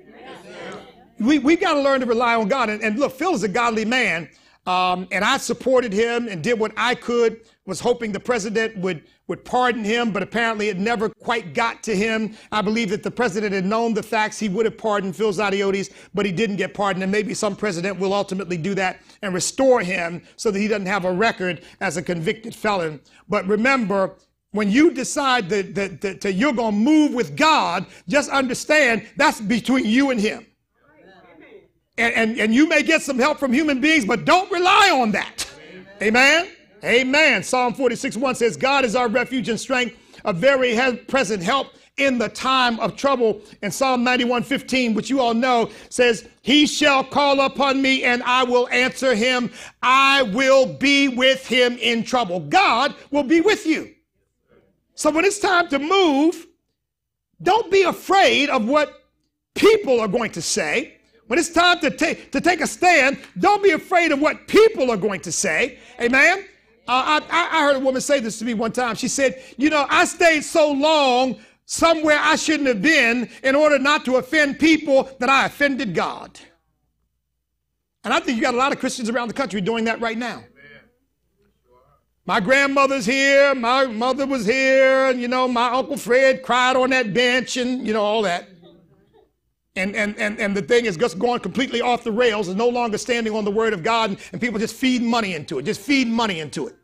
We, 1.18 1.38
we 1.38 1.56
got 1.56 1.74
to 1.74 1.80
learn 1.80 2.00
to 2.00 2.06
rely 2.06 2.34
on 2.34 2.48
God. 2.48 2.68
And, 2.68 2.82
and 2.82 2.98
look, 2.98 3.12
Phil 3.12 3.34
is 3.34 3.42
a 3.42 3.48
godly 3.48 3.84
man. 3.84 4.28
Um, 4.70 5.08
and 5.10 5.24
I 5.24 5.36
supported 5.38 5.92
him 5.92 6.28
and 6.28 6.44
did 6.44 6.56
what 6.56 6.70
I 6.76 6.94
could, 6.94 7.40
was 7.66 7.80
hoping 7.80 8.12
the 8.12 8.20
president 8.20 8.76
would, 8.76 9.02
would 9.26 9.44
pardon 9.44 9.82
him, 9.82 10.12
but 10.12 10.22
apparently 10.22 10.68
it 10.68 10.78
never 10.78 11.08
quite 11.08 11.54
got 11.54 11.82
to 11.82 11.96
him. 11.96 12.36
I 12.52 12.62
believe 12.62 12.88
that 12.90 13.02
the 13.02 13.10
president 13.10 13.52
had 13.52 13.64
known 13.64 13.94
the 13.94 14.02
facts. 14.04 14.38
He 14.38 14.48
would 14.48 14.66
have 14.66 14.78
pardoned 14.78 15.16
Phil 15.16 15.32
Zodhiates, 15.32 15.92
but 16.14 16.24
he 16.24 16.30
didn't 16.30 16.54
get 16.54 16.72
pardoned. 16.72 17.02
And 17.02 17.10
maybe 17.10 17.34
some 17.34 17.56
president 17.56 17.98
will 17.98 18.14
ultimately 18.14 18.56
do 18.56 18.76
that 18.76 19.00
and 19.22 19.34
restore 19.34 19.80
him 19.80 20.22
so 20.36 20.52
that 20.52 20.60
he 20.60 20.68
doesn't 20.68 20.86
have 20.86 21.04
a 21.04 21.12
record 21.12 21.62
as 21.80 21.96
a 21.96 22.02
convicted 22.02 22.54
felon. 22.54 23.00
But 23.28 23.48
remember, 23.48 24.18
when 24.52 24.70
you 24.70 24.92
decide 24.92 25.48
that, 25.48 25.74
that, 25.74 26.00
that, 26.00 26.20
that 26.20 26.34
you're 26.34 26.52
going 26.52 26.74
to 26.74 26.80
move 26.80 27.12
with 27.12 27.36
God, 27.36 27.86
just 28.06 28.30
understand 28.30 29.04
that's 29.16 29.40
between 29.40 29.86
you 29.86 30.10
and 30.10 30.20
him. 30.20 30.46
And, 32.00 32.14
and, 32.14 32.38
and 32.38 32.54
you 32.54 32.66
may 32.66 32.82
get 32.82 33.02
some 33.02 33.18
help 33.18 33.38
from 33.38 33.52
human 33.52 33.80
beings, 33.80 34.06
but 34.06 34.24
don't 34.24 34.50
rely 34.50 34.90
on 34.90 35.12
that. 35.12 35.46
Amen. 36.00 36.48
Amen. 36.82 37.42
Psalm 37.42 37.74
46 37.74 38.16
1 38.16 38.34
says, 38.36 38.56
God 38.56 38.86
is 38.86 38.96
our 38.96 39.06
refuge 39.06 39.50
and 39.50 39.60
strength, 39.60 39.96
a 40.24 40.32
very 40.32 40.74
present 41.06 41.42
help 41.42 41.74
in 41.98 42.16
the 42.16 42.30
time 42.30 42.80
of 42.80 42.96
trouble. 42.96 43.42
And 43.60 43.72
Psalm 43.72 44.02
91 44.02 44.44
15, 44.44 44.94
which 44.94 45.10
you 45.10 45.20
all 45.20 45.34
know, 45.34 45.70
says, 45.90 46.26
He 46.40 46.66
shall 46.66 47.04
call 47.04 47.40
upon 47.40 47.82
me 47.82 48.04
and 48.04 48.22
I 48.22 48.44
will 48.44 48.66
answer 48.68 49.14
him. 49.14 49.52
I 49.82 50.22
will 50.22 50.66
be 50.66 51.08
with 51.08 51.46
him 51.46 51.76
in 51.76 52.02
trouble. 52.02 52.40
God 52.40 52.94
will 53.10 53.24
be 53.24 53.42
with 53.42 53.66
you. 53.66 53.94
So 54.94 55.10
when 55.10 55.26
it's 55.26 55.38
time 55.38 55.68
to 55.68 55.78
move, 55.78 56.46
don't 57.42 57.70
be 57.70 57.82
afraid 57.82 58.48
of 58.48 58.66
what 58.66 59.02
people 59.54 60.00
are 60.00 60.08
going 60.08 60.30
to 60.32 60.42
say. 60.42 60.96
When 61.30 61.38
it's 61.38 61.48
time 61.48 61.78
to 61.78 61.92
take, 61.92 62.32
to 62.32 62.40
take 62.40 62.60
a 62.60 62.66
stand, 62.66 63.20
don't 63.38 63.62
be 63.62 63.70
afraid 63.70 64.10
of 64.10 64.20
what 64.20 64.48
people 64.48 64.90
are 64.90 64.96
going 64.96 65.20
to 65.20 65.30
say. 65.30 65.78
Amen? 66.00 66.44
Uh, 66.88 67.20
I, 67.20 67.48
I 67.52 67.62
heard 67.62 67.76
a 67.76 67.78
woman 67.78 68.00
say 68.00 68.18
this 68.18 68.40
to 68.40 68.44
me 68.44 68.52
one 68.52 68.72
time. 68.72 68.96
She 68.96 69.06
said, 69.06 69.40
You 69.56 69.70
know, 69.70 69.86
I 69.88 70.06
stayed 70.06 70.42
so 70.42 70.72
long 70.72 71.38
somewhere 71.66 72.18
I 72.20 72.34
shouldn't 72.34 72.66
have 72.66 72.82
been 72.82 73.30
in 73.44 73.54
order 73.54 73.78
not 73.78 74.04
to 74.06 74.16
offend 74.16 74.58
people 74.58 75.08
that 75.20 75.28
I 75.28 75.46
offended 75.46 75.94
God. 75.94 76.36
And 78.02 78.12
I 78.12 78.18
think 78.18 78.34
you 78.34 78.42
got 78.42 78.54
a 78.54 78.56
lot 78.56 78.72
of 78.72 78.80
Christians 78.80 79.08
around 79.08 79.28
the 79.28 79.34
country 79.34 79.60
doing 79.60 79.84
that 79.84 80.00
right 80.00 80.18
now. 80.18 80.42
My 82.26 82.40
grandmother's 82.40 83.06
here, 83.06 83.54
my 83.54 83.86
mother 83.86 84.26
was 84.26 84.46
here, 84.46 85.10
and 85.10 85.20
you 85.20 85.28
know, 85.28 85.46
my 85.46 85.68
Uncle 85.68 85.96
Fred 85.96 86.42
cried 86.42 86.74
on 86.74 86.90
that 86.90 87.14
bench, 87.14 87.56
and 87.56 87.86
you 87.86 87.92
know, 87.92 88.02
all 88.02 88.22
that. 88.22 88.48
And, 89.76 89.94
and, 89.94 90.18
and, 90.18 90.38
and 90.40 90.56
the 90.56 90.62
thing 90.62 90.86
is 90.86 90.96
just 90.96 91.18
going 91.18 91.40
completely 91.40 91.80
off 91.80 92.02
the 92.02 92.10
rails 92.10 92.48
and 92.48 92.58
no 92.58 92.68
longer 92.68 92.98
standing 92.98 93.34
on 93.34 93.44
the 93.44 93.50
word 93.50 93.72
of 93.72 93.82
God, 93.82 94.10
and, 94.10 94.18
and 94.32 94.40
people 94.40 94.58
just 94.58 94.74
feed 94.74 95.00
money 95.00 95.34
into 95.34 95.58
it, 95.58 95.64
just 95.64 95.80
feed 95.80 96.08
money 96.08 96.40
into 96.40 96.66
it. 96.66 96.74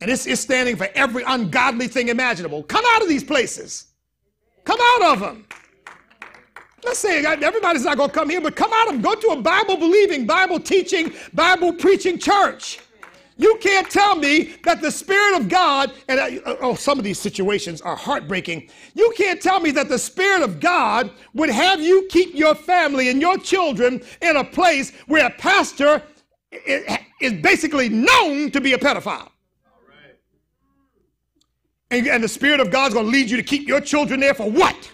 And 0.00 0.10
it's, 0.10 0.26
it's 0.26 0.40
standing 0.40 0.76
for 0.76 0.88
every 0.94 1.22
ungodly 1.26 1.88
thing 1.88 2.08
imaginable. 2.08 2.62
Come 2.62 2.84
out 2.90 3.02
of 3.02 3.08
these 3.08 3.24
places. 3.24 3.88
Come 4.64 4.78
out 4.80 5.12
of 5.12 5.20
them. 5.20 5.46
Let's 6.84 6.98
say 6.98 7.24
everybody's 7.24 7.84
not 7.84 7.96
going 7.96 8.10
to 8.10 8.14
come 8.14 8.30
here, 8.30 8.40
but 8.40 8.54
come 8.54 8.70
out 8.72 8.88
of 8.88 8.94
them. 8.94 9.02
Go 9.02 9.14
to 9.14 9.28
a 9.28 9.42
Bible 9.42 9.76
believing, 9.76 10.26
Bible 10.26 10.60
teaching, 10.60 11.12
Bible 11.34 11.72
preaching 11.72 12.18
church. 12.18 12.78
You 13.38 13.58
can't 13.60 13.90
tell 13.90 14.16
me 14.16 14.54
that 14.64 14.80
the 14.80 14.90
Spirit 14.90 15.36
of 15.38 15.48
God, 15.48 15.92
and 16.08 16.18
uh, 16.18 16.56
oh, 16.62 16.74
some 16.74 16.98
of 16.98 17.04
these 17.04 17.18
situations 17.18 17.82
are 17.82 17.94
heartbreaking. 17.94 18.70
You 18.94 19.12
can't 19.16 19.42
tell 19.42 19.60
me 19.60 19.70
that 19.72 19.90
the 19.90 19.98
Spirit 19.98 20.42
of 20.42 20.58
God 20.58 21.10
would 21.34 21.50
have 21.50 21.80
you 21.80 22.08
keep 22.10 22.34
your 22.34 22.54
family 22.54 23.10
and 23.10 23.20
your 23.20 23.36
children 23.36 24.02
in 24.22 24.36
a 24.36 24.44
place 24.44 24.92
where 25.06 25.26
a 25.26 25.30
pastor 25.30 26.02
is 27.20 27.42
basically 27.42 27.90
known 27.90 28.50
to 28.52 28.60
be 28.60 28.72
a 28.72 28.78
pedophile. 28.78 29.28
And, 31.90 32.06
and 32.06 32.24
the 32.24 32.28
Spirit 32.28 32.60
of 32.60 32.70
God's 32.70 32.94
going 32.94 33.06
to 33.06 33.12
lead 33.12 33.30
you 33.30 33.36
to 33.36 33.42
keep 33.42 33.68
your 33.68 33.80
children 33.80 34.18
there 34.18 34.34
for 34.34 34.50
what? 34.50 34.90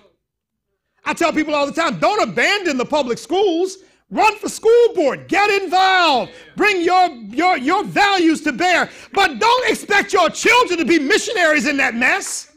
I 1.05 1.15
tell 1.15 1.33
people 1.33 1.55
all 1.55 1.67
the 1.67 1.73
time 1.73 1.99
don't 2.01 2.29
abandon 2.29 2.77
the 2.77 2.85
public 2.85 3.19
schools. 3.19 3.79
Run 4.13 4.37
for 4.37 4.51
school 4.51 4.95
board. 4.95 5.27
Get 5.27 5.49
involved. 5.63 6.33
Bring 6.55 6.83
your, 6.83 7.09
your, 7.31 7.57
your 7.57 7.83
values 7.83 8.43
to 8.43 8.53
bear. 8.53 8.91
But 9.15 9.39
don't 9.39 9.71
expect 9.71 10.13
your 10.13 10.29
children 10.29 10.79
to 10.79 10.85
be 10.85 10.99
missionaries 10.99 11.67
in 11.67 11.79
that 11.79 11.95
mess. 11.95 12.53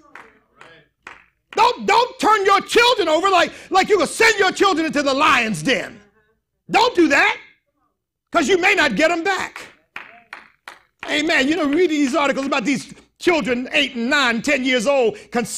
Don't, 1.52 1.86
don't 1.86 2.20
turn 2.20 2.46
your 2.46 2.60
children 2.60 3.08
over 3.08 3.30
like, 3.30 3.54
like 3.70 3.88
you're 3.88 3.98
going 3.98 4.10
to 4.10 4.14
send 4.14 4.38
your 4.38 4.52
children 4.52 4.86
into 4.86 5.02
the 5.02 5.14
lion's 5.14 5.64
den. 5.64 5.98
Don't 6.70 6.94
do 6.94 7.08
that 7.08 7.38
because 8.30 8.50
you 8.50 8.58
may 8.58 8.76
not 8.76 8.98
get 8.98 9.08
them 9.08 9.24
back. 9.24 9.66
Amen. 11.10 11.48
You 11.48 11.56
know, 11.56 11.68
reading 11.68 11.88
these 11.88 12.16
articles 12.16 12.48
about 12.48 12.66
these 12.66 12.94
children 13.26 13.68
eight 13.72 13.96
and 13.96 14.08
nine, 14.08 14.40
ten 14.40 14.64
years 14.64 14.86
old, 14.86 15.18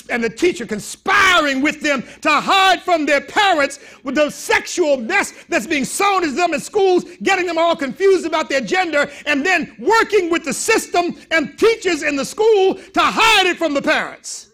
and 0.09 0.23
the 0.23 0.29
teacher 0.29 0.65
conspiring 0.65 1.61
with 1.61 1.81
them 1.81 2.01
to 2.21 2.29
hide 2.29 2.81
from 2.81 3.05
their 3.05 3.19
parents 3.19 3.79
with 4.05 4.15
the 4.15 4.29
sexual 4.29 4.95
mess 4.95 5.33
that's 5.49 5.67
being 5.67 5.83
sown 5.83 6.23
as 6.23 6.33
them 6.33 6.53
in 6.53 6.61
schools, 6.61 7.03
getting 7.23 7.45
them 7.45 7.57
all 7.57 7.75
confused 7.75 8.25
about 8.25 8.47
their 8.47 8.61
gender, 8.61 9.11
and 9.25 9.45
then 9.45 9.75
working 9.79 10.31
with 10.31 10.45
the 10.45 10.53
system 10.53 11.13
and 11.31 11.59
teachers 11.59 12.03
in 12.03 12.15
the 12.15 12.23
school 12.23 12.75
to 12.75 13.01
hide 13.01 13.45
it 13.45 13.57
from 13.57 13.73
the 13.73 13.81
parents. 13.81 14.49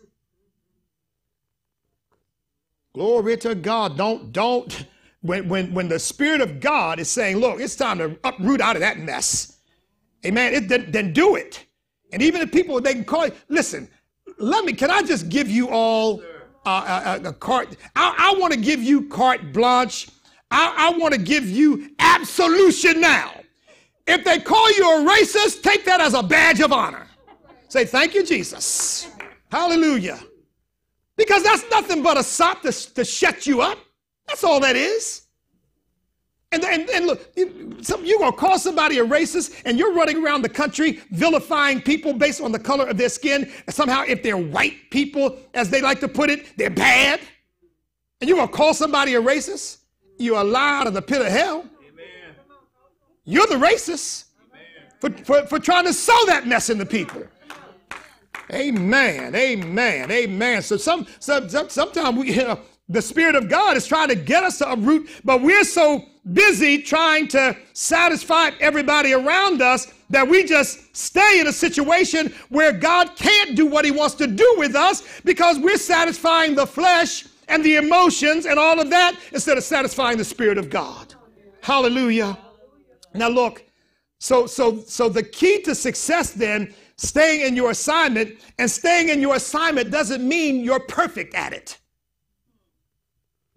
Glory 2.95 3.37
to 3.37 3.53
God. 3.53 3.95
Don't, 3.95 4.31
don't, 4.31 4.87
when, 5.21 5.47
when, 5.47 5.71
when 5.71 5.87
the 5.87 5.99
Spirit 5.99 6.41
of 6.41 6.59
God 6.59 6.99
is 6.99 7.09
saying, 7.09 7.37
look, 7.37 7.59
it's 7.59 7.75
time 7.75 7.99
to 7.99 8.17
uproot 8.23 8.59
out 8.59 8.75
of 8.75 8.79
that 8.79 8.97
mess, 8.97 9.59
amen, 10.25 10.55
it, 10.55 10.67
then, 10.67 10.89
then 10.89 11.13
do 11.13 11.35
it. 11.35 11.63
And 12.13 12.21
even 12.21 12.41
if 12.41 12.51
people, 12.51 12.79
they 12.79 12.93
can 12.93 13.03
call 13.03 13.25
you, 13.25 13.33
listen, 13.49 13.89
let 14.37 14.63
me, 14.63 14.73
can 14.73 14.91
I 14.91 15.01
just 15.01 15.29
give 15.29 15.49
you 15.49 15.67
all 15.69 16.21
uh, 16.65 17.19
a, 17.23 17.29
a, 17.29 17.33
carte? 17.33 17.75
I, 17.95 18.31
I 18.35 18.39
want 18.39 18.53
to 18.53 18.59
give 18.59 18.81
you 18.81 19.09
carte 19.09 19.51
blanche. 19.51 20.09
I, 20.51 20.91
I 20.93 20.97
want 20.97 21.15
to 21.15 21.19
give 21.19 21.49
you 21.49 21.89
absolution 21.97 23.01
now. 23.01 23.33
If 24.05 24.23
they 24.23 24.39
call 24.39 24.71
you 24.73 24.83
a 24.83 25.11
racist, 25.11 25.63
take 25.63 25.85
that 25.85 25.99
as 26.01 26.13
a 26.13 26.21
badge 26.21 26.59
of 26.59 26.71
honor. 26.71 27.07
Say, 27.67 27.85
thank 27.85 28.13
you, 28.13 28.23
Jesus. 28.23 29.09
Hallelujah. 29.51 30.19
Because 31.17 31.43
that's 31.43 31.63
nothing 31.71 32.03
but 32.03 32.17
a 32.17 32.23
sop 32.23 32.61
to, 32.61 32.71
to 32.93 33.03
shut 33.03 33.47
you 33.47 33.61
up. 33.61 33.79
That's 34.27 34.43
all 34.43 34.59
that 34.59 34.75
is. 34.75 35.22
And, 36.53 36.63
and, 36.63 36.87
and 36.91 37.07
look, 37.07 37.31
you, 37.35 37.77
some, 37.81 38.05
you're 38.05 38.19
going 38.19 38.31
to 38.31 38.37
call 38.37 38.59
somebody 38.59 38.99
a 38.99 39.05
racist 39.05 39.59
and 39.65 39.79
you're 39.79 39.93
running 39.93 40.23
around 40.23 40.43
the 40.43 40.49
country 40.49 41.01
vilifying 41.09 41.81
people 41.81 42.13
based 42.13 42.41
on 42.41 42.51
the 42.51 42.59
color 42.59 42.87
of 42.87 42.95
their 42.95 43.09
skin. 43.09 43.51
And 43.65 43.73
somehow, 43.73 44.03
if 44.07 44.21
they're 44.21 44.37
white 44.37 44.91
people, 44.91 45.39
as 45.55 45.71
they 45.71 45.81
like 45.81 45.99
to 46.01 46.07
put 46.07 46.29
it, 46.29 46.55
they're 46.55 46.69
bad. 46.69 47.21
And 48.21 48.29
you're 48.29 48.37
going 48.37 48.49
to 48.49 48.53
call 48.53 48.75
somebody 48.75 49.15
a 49.15 49.21
racist? 49.21 49.79
You're 50.19 50.39
a 50.39 50.43
lie 50.43 50.81
out 50.81 50.85
of 50.85 50.93
the 50.93 51.01
pit 51.01 51.21
of 51.21 51.27
hell. 51.27 51.61
Amen. 51.61 52.35
You're 53.25 53.47
the 53.47 53.55
racist 53.55 54.25
for, 55.01 55.09
for, 55.09 55.47
for 55.47 55.57
trying 55.57 55.85
to 55.85 55.93
sow 55.93 56.25
that 56.27 56.45
mess 56.45 56.69
in 56.69 56.77
the 56.77 56.85
people. 56.85 57.23
Amen. 58.51 59.33
Amen. 59.33 60.11
Amen. 60.11 60.61
So 60.61 60.77
some, 60.77 61.07
some, 61.19 61.49
some 61.49 61.69
sometimes 61.69 62.15
we, 62.15 62.31
you 62.31 62.43
know, 62.43 62.59
the 62.89 63.01
Spirit 63.01 63.35
of 63.35 63.49
God 63.49 63.77
is 63.77 63.87
trying 63.87 64.09
to 64.09 64.15
get 64.15 64.43
us 64.43 64.61
a 64.61 64.75
root, 64.75 65.09
but 65.23 65.41
we're 65.41 65.63
so 65.63 66.05
busy 66.31 66.81
trying 66.81 67.27
to 67.29 67.55
satisfy 67.73 68.51
everybody 68.59 69.13
around 69.13 69.61
us 69.61 69.93
that 70.09 70.27
we 70.27 70.43
just 70.43 70.95
stay 70.95 71.39
in 71.39 71.47
a 71.47 71.51
situation 71.51 72.33
where 72.49 72.71
God 72.71 73.15
can't 73.15 73.55
do 73.55 73.65
what 73.65 73.85
He 73.85 73.91
wants 73.91 74.15
to 74.15 74.27
do 74.27 74.55
with 74.57 74.75
us 74.75 75.03
because 75.25 75.59
we're 75.59 75.77
satisfying 75.77 76.55
the 76.55 76.67
flesh 76.67 77.25
and 77.47 77.63
the 77.63 77.75
emotions 77.75 78.45
and 78.45 78.59
all 78.59 78.79
of 78.79 78.89
that 78.89 79.17
instead 79.31 79.57
of 79.57 79.63
satisfying 79.63 80.17
the 80.17 80.25
Spirit 80.25 80.57
of 80.57 80.69
God. 80.69 81.15
Hallelujah. 81.61 82.37
Now 83.13 83.29
look, 83.29 83.65
so 84.19 84.45
so 84.45 84.79
so 84.79 85.09
the 85.09 85.23
key 85.23 85.61
to 85.63 85.75
success 85.75 86.31
then, 86.31 86.73
staying 86.97 87.41
in 87.41 87.55
your 87.55 87.71
assignment, 87.71 88.39
and 88.59 88.69
staying 88.69 89.09
in 89.09 89.19
your 89.19 89.35
assignment 89.35 89.91
doesn't 89.91 90.27
mean 90.27 90.63
you're 90.63 90.79
perfect 90.79 91.33
at 91.35 91.53
it. 91.53 91.79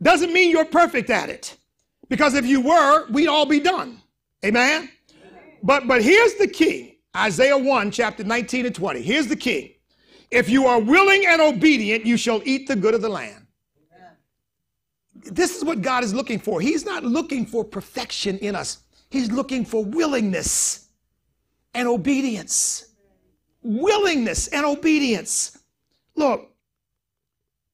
Doesn't 0.00 0.32
mean 0.32 0.50
you're 0.50 0.64
perfect 0.64 1.10
at 1.10 1.28
it. 1.28 1.56
Because 2.08 2.34
if 2.34 2.46
you 2.46 2.60
were, 2.60 3.06
we'd 3.10 3.28
all 3.28 3.46
be 3.46 3.60
done. 3.60 4.00
Amen? 4.44 4.90
But 5.62 5.88
but 5.88 6.02
here's 6.02 6.34
the 6.34 6.46
key. 6.46 6.98
Isaiah 7.16 7.56
1, 7.56 7.90
chapter 7.90 8.22
19 8.22 8.66
and 8.66 8.74
20. 8.74 9.02
Here's 9.02 9.26
the 9.26 9.36
key. 9.36 9.78
If 10.30 10.48
you 10.48 10.66
are 10.66 10.78
willing 10.78 11.24
and 11.26 11.40
obedient, 11.40 12.04
you 12.04 12.16
shall 12.16 12.42
eat 12.44 12.68
the 12.68 12.76
good 12.76 12.94
of 12.94 13.00
the 13.00 13.08
land. 13.08 13.46
This 15.14 15.56
is 15.56 15.64
what 15.64 15.80
God 15.80 16.04
is 16.04 16.12
looking 16.12 16.38
for. 16.38 16.60
He's 16.60 16.84
not 16.84 17.04
looking 17.04 17.46
for 17.46 17.64
perfection 17.64 18.38
in 18.38 18.54
us. 18.54 18.78
He's 19.10 19.32
looking 19.32 19.64
for 19.64 19.84
willingness 19.84 20.88
and 21.74 21.88
obedience. 21.88 22.92
Willingness 23.62 24.48
and 24.48 24.66
obedience. 24.66 25.58
Look, 26.14 26.50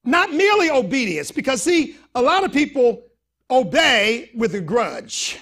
not 0.04 0.32
merely 0.32 0.70
obedience, 0.70 1.30
because 1.30 1.62
see, 1.62 1.96
a 2.14 2.22
lot 2.22 2.44
of 2.44 2.52
people 2.52 3.04
obey 3.50 4.30
with 4.34 4.54
a 4.54 4.60
grudge. 4.60 5.38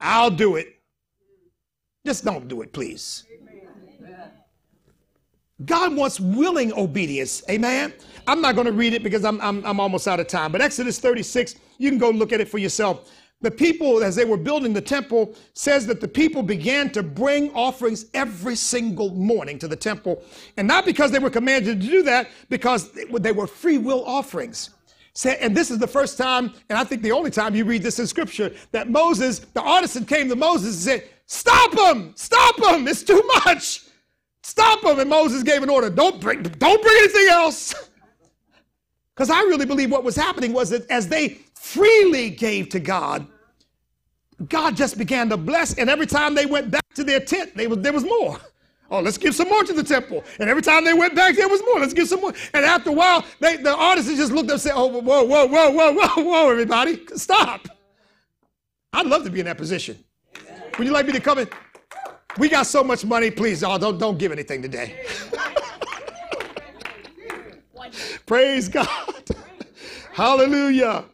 I'll 0.00 0.30
do 0.30 0.56
it. 0.56 0.68
Just 2.04 2.24
don't 2.24 2.48
do 2.48 2.62
it, 2.62 2.72
please. 2.72 3.24
God 5.64 5.94
wants 5.94 6.18
willing 6.18 6.72
obedience. 6.72 7.42
Amen. 7.48 7.92
I'm 8.26 8.40
not 8.40 8.54
going 8.54 8.66
to 8.66 8.72
read 8.72 8.94
it 8.94 9.02
because 9.02 9.24
I'm, 9.24 9.40
I'm, 9.40 9.64
I'm 9.64 9.78
almost 9.78 10.08
out 10.08 10.18
of 10.18 10.26
time. 10.26 10.50
But 10.50 10.60
Exodus 10.60 10.98
36, 10.98 11.56
you 11.78 11.88
can 11.88 11.98
go 11.98 12.10
look 12.10 12.32
at 12.32 12.40
it 12.40 12.48
for 12.48 12.58
yourself. 12.58 13.10
The 13.42 13.50
people, 13.50 14.04
as 14.04 14.14
they 14.14 14.24
were 14.24 14.36
building 14.36 14.72
the 14.72 14.80
temple, 14.80 15.34
says 15.54 15.86
that 15.86 16.00
the 16.00 16.08
people 16.08 16.42
began 16.42 16.90
to 16.90 17.02
bring 17.02 17.52
offerings 17.54 18.06
every 18.14 18.54
single 18.54 19.10
morning 19.10 19.58
to 19.58 19.68
the 19.68 19.76
temple. 19.76 20.22
And 20.56 20.66
not 20.66 20.84
because 20.84 21.10
they 21.10 21.18
were 21.18 21.30
commanded 21.30 21.80
to 21.80 21.86
do 21.86 22.02
that, 22.04 22.28
because 22.48 22.92
they 22.92 23.32
were 23.32 23.48
free 23.48 23.78
will 23.78 24.04
offerings. 24.04 24.70
And 25.24 25.54
this 25.54 25.70
is 25.70 25.78
the 25.78 25.86
first 25.86 26.16
time, 26.16 26.52
and 26.70 26.78
I 26.78 26.84
think 26.84 27.02
the 27.02 27.12
only 27.12 27.30
time 27.30 27.54
you 27.54 27.64
read 27.64 27.82
this 27.82 27.98
in 27.98 28.06
scripture, 28.06 28.52
that 28.70 28.88
Moses, 28.88 29.40
the 29.40 29.60
artisan 29.60 30.06
came 30.06 30.28
to 30.30 30.36
Moses 30.36 30.74
and 30.74 31.00
said, 31.00 31.10
Stop 31.26 31.72
him! 31.78 32.12
Stop 32.16 32.56
him! 32.64 32.88
It's 32.88 33.02
too 33.02 33.22
much! 33.44 33.84
Stop 34.42 34.82
him! 34.84 34.98
And 34.98 35.10
Moses 35.10 35.42
gave 35.42 35.62
an 35.62 35.68
order, 35.68 35.90
don't 35.90 36.20
bring, 36.20 36.42
don't 36.42 36.82
bring 36.82 36.96
anything 36.98 37.28
else. 37.30 37.74
Because 39.14 39.28
I 39.28 39.40
really 39.42 39.66
believe 39.66 39.90
what 39.90 40.04
was 40.04 40.16
happening 40.16 40.54
was 40.54 40.70
that 40.70 40.90
as 40.90 41.06
they 41.06 41.40
freely 41.54 42.30
gave 42.30 42.70
to 42.70 42.80
God, 42.80 43.26
God 44.48 44.74
just 44.74 44.96
began 44.96 45.28
to 45.28 45.36
bless, 45.36 45.76
and 45.78 45.90
every 45.90 46.06
time 46.06 46.34
they 46.34 46.46
went 46.46 46.70
back 46.70 46.82
to 46.94 47.04
their 47.04 47.20
tent, 47.20 47.54
they 47.54 47.66
was, 47.66 47.78
there 47.80 47.92
was 47.92 48.04
more. 48.04 48.40
Oh, 48.92 49.00
let's 49.00 49.16
give 49.16 49.34
some 49.34 49.48
more 49.48 49.64
to 49.64 49.72
the 49.72 49.82
temple. 49.82 50.22
And 50.38 50.50
every 50.50 50.60
time 50.60 50.84
they 50.84 50.92
went 50.92 51.14
back, 51.14 51.34
there 51.34 51.48
was 51.48 51.62
more. 51.62 51.80
Let's 51.80 51.94
give 51.94 52.08
some 52.08 52.20
more. 52.20 52.34
And 52.52 52.62
after 52.62 52.90
a 52.90 52.92
while, 52.92 53.24
they, 53.40 53.56
the 53.56 53.74
artists 53.74 54.14
just 54.14 54.32
looked 54.32 54.50
up 54.50 54.56
and 54.56 54.60
said, 54.60 54.74
Oh, 54.74 54.84
whoa, 54.84 55.22
whoa, 55.22 55.46
whoa, 55.46 55.70
whoa, 55.70 55.92
whoa, 55.94 56.22
whoa, 56.22 56.50
everybody, 56.50 57.00
stop. 57.16 57.68
I'd 58.92 59.06
love 59.06 59.24
to 59.24 59.30
be 59.30 59.40
in 59.40 59.46
that 59.46 59.56
position. 59.56 59.96
Would 60.76 60.86
you 60.86 60.92
like 60.92 61.06
me 61.06 61.14
to 61.14 61.20
come 61.20 61.38
in? 61.38 61.48
We 62.36 62.50
got 62.50 62.66
so 62.66 62.84
much 62.84 63.02
money, 63.02 63.30
please, 63.30 63.62
don't, 63.62 63.98
don't 63.98 64.18
give 64.18 64.30
anything 64.30 64.60
today. 64.60 65.06
Praise 68.26 68.68
God. 68.68 69.24
Hallelujah. 70.12 71.06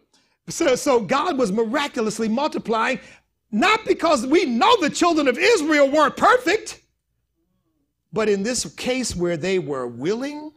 So, 0.49 0.75
so 0.75 1.01
God 1.01 1.39
was 1.39 1.53
miraculously 1.53 2.29
multiplying, 2.29 2.99
not 3.53 3.85
because 3.85 4.27
we 4.27 4.47
know 4.47 4.81
the 4.81 4.91
children 4.91 5.29
of 5.29 5.39
Israel 5.39 5.89
weren't 5.89 6.17
perfect. 6.17 6.81
But 8.13 8.29
in 8.29 8.43
this 8.43 8.65
case 8.75 9.15
where 9.15 9.37
they 9.37 9.59
were 9.59 9.87
willing 9.87 10.53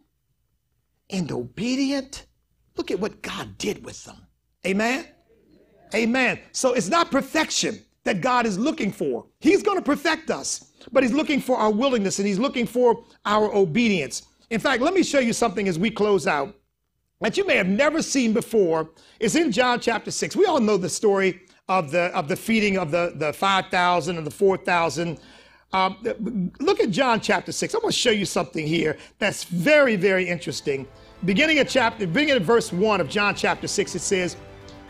and 1.10 1.32
obedient, 1.32 2.26
look 2.78 2.92
at 2.92 3.00
what 3.00 3.22
God 3.22 3.58
did 3.58 3.84
with 3.84 4.04
them. 4.06 4.18
Amen? 4.66 5.06
Amen. 5.94 6.40
So 6.52 6.74
it's 6.74 6.88
not 6.88 7.12
perfection 7.12 7.84
that 8.04 8.22
God 8.22 8.46
is 8.46 8.58
looking 8.58 8.92
for. 8.92 9.26
He's 9.40 9.62
going 9.62 9.78
to 9.78 9.84
perfect 9.84 10.32
us, 10.32 10.72
but 10.92 11.04
He's 11.04 11.12
looking 11.12 11.42
for 11.42 11.58
our 11.58 11.72
willingness 11.72 12.20
and 12.20 12.28
He's 12.28 12.40
looking 12.40 12.66
for 12.66 13.04
our 13.26 13.54
obedience. 13.54 14.24
In 14.50 14.60
fact, 14.60 14.82
let 14.82 14.94
me 14.94 15.04
show 15.04 15.20
you 15.20 15.34
something 15.34 15.68
as 15.68 15.78
we 15.78 15.92
close 15.92 16.28
out 16.28 16.56
that 17.22 17.38
you 17.38 17.46
may 17.46 17.56
have 17.56 17.68
never 17.68 18.02
seen 18.02 18.34
before. 18.34 18.90
It's 19.20 19.36
in 19.36 19.52
John 19.52 19.80
chapter 19.80 20.10
6. 20.10 20.36
We 20.36 20.46
all 20.46 20.60
know 20.60 20.78
the 20.78 20.90
story 20.90 21.42
of 21.70 21.92
the, 21.92 22.06
of 22.16 22.28
the 22.28 22.36
feeding 22.36 22.78
of 22.78 22.92
the, 22.92 23.14
the 23.16 23.32
5,000 23.32 24.18
and 24.18 24.26
the 24.26 24.32
4,000 24.32 25.20
um, 25.74 26.52
look 26.60 26.80
at 26.80 26.90
John 26.90 27.22
chapter 27.22 27.52
6. 27.52 27.74
I'm 27.74 27.82
going 27.82 27.92
to 27.92 27.98
show 27.98 28.12
you 28.12 28.26
something 28.26 28.68
here 28.68 28.98
that's 29.20 29.44
very, 29.46 29.96
very 29.96 30.28
interesting. 30.28 30.88
Beginning 31.24 31.60
at 31.60 31.70
chapter, 31.70 32.08
beginning 32.08 32.36
at 32.36 32.42
verse 32.42 32.74
1 32.74 33.00
of 33.00 33.08
John 33.10 33.36
chapter 33.36 33.68
6, 33.68 33.96
it 33.96 34.00
says, 34.00 34.36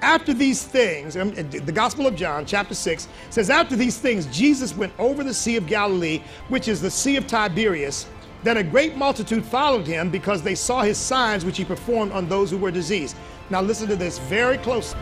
after 0.02 0.34
these 0.34 0.64
things, 0.64 1.16
um, 1.16 1.32
the 1.32 1.72
Gospel 1.72 2.08
of 2.08 2.16
John, 2.16 2.44
chapter 2.46 2.74
6, 2.74 3.08
says, 3.30 3.52
After 3.52 3.76
these 3.76 4.00
things, 4.00 4.26
Jesus 4.28 4.76
went 4.76 4.92
over 4.98 5.24
the 5.24 5.34
Sea 5.34 5.58
of 5.58 5.68
Galilee, 5.68 6.24
which 6.50 6.68
is 6.68 6.82
the 6.82 6.90
Sea 6.90 7.18
of 7.18 7.28
Tiberias. 7.28 8.08
Then 8.44 8.58
a 8.58 8.64
great 8.64 8.98
multitude 8.98 9.46
followed 9.46 9.86
him 9.86 10.10
because 10.10 10.42
they 10.42 10.56
saw 10.56 10.82
his 10.82 10.98
signs 10.98 11.46
which 11.46 11.58
he 11.58 11.66
performed 11.66 12.12
on 12.14 12.28
those 12.28 12.50
who 12.50 12.58
were 12.58 12.72
diseased. 12.72 13.16
Now 13.52 13.62
listen 13.62 13.88
to 13.90 13.96
this 13.96 14.18
very 14.18 14.58
closely. 14.58 15.00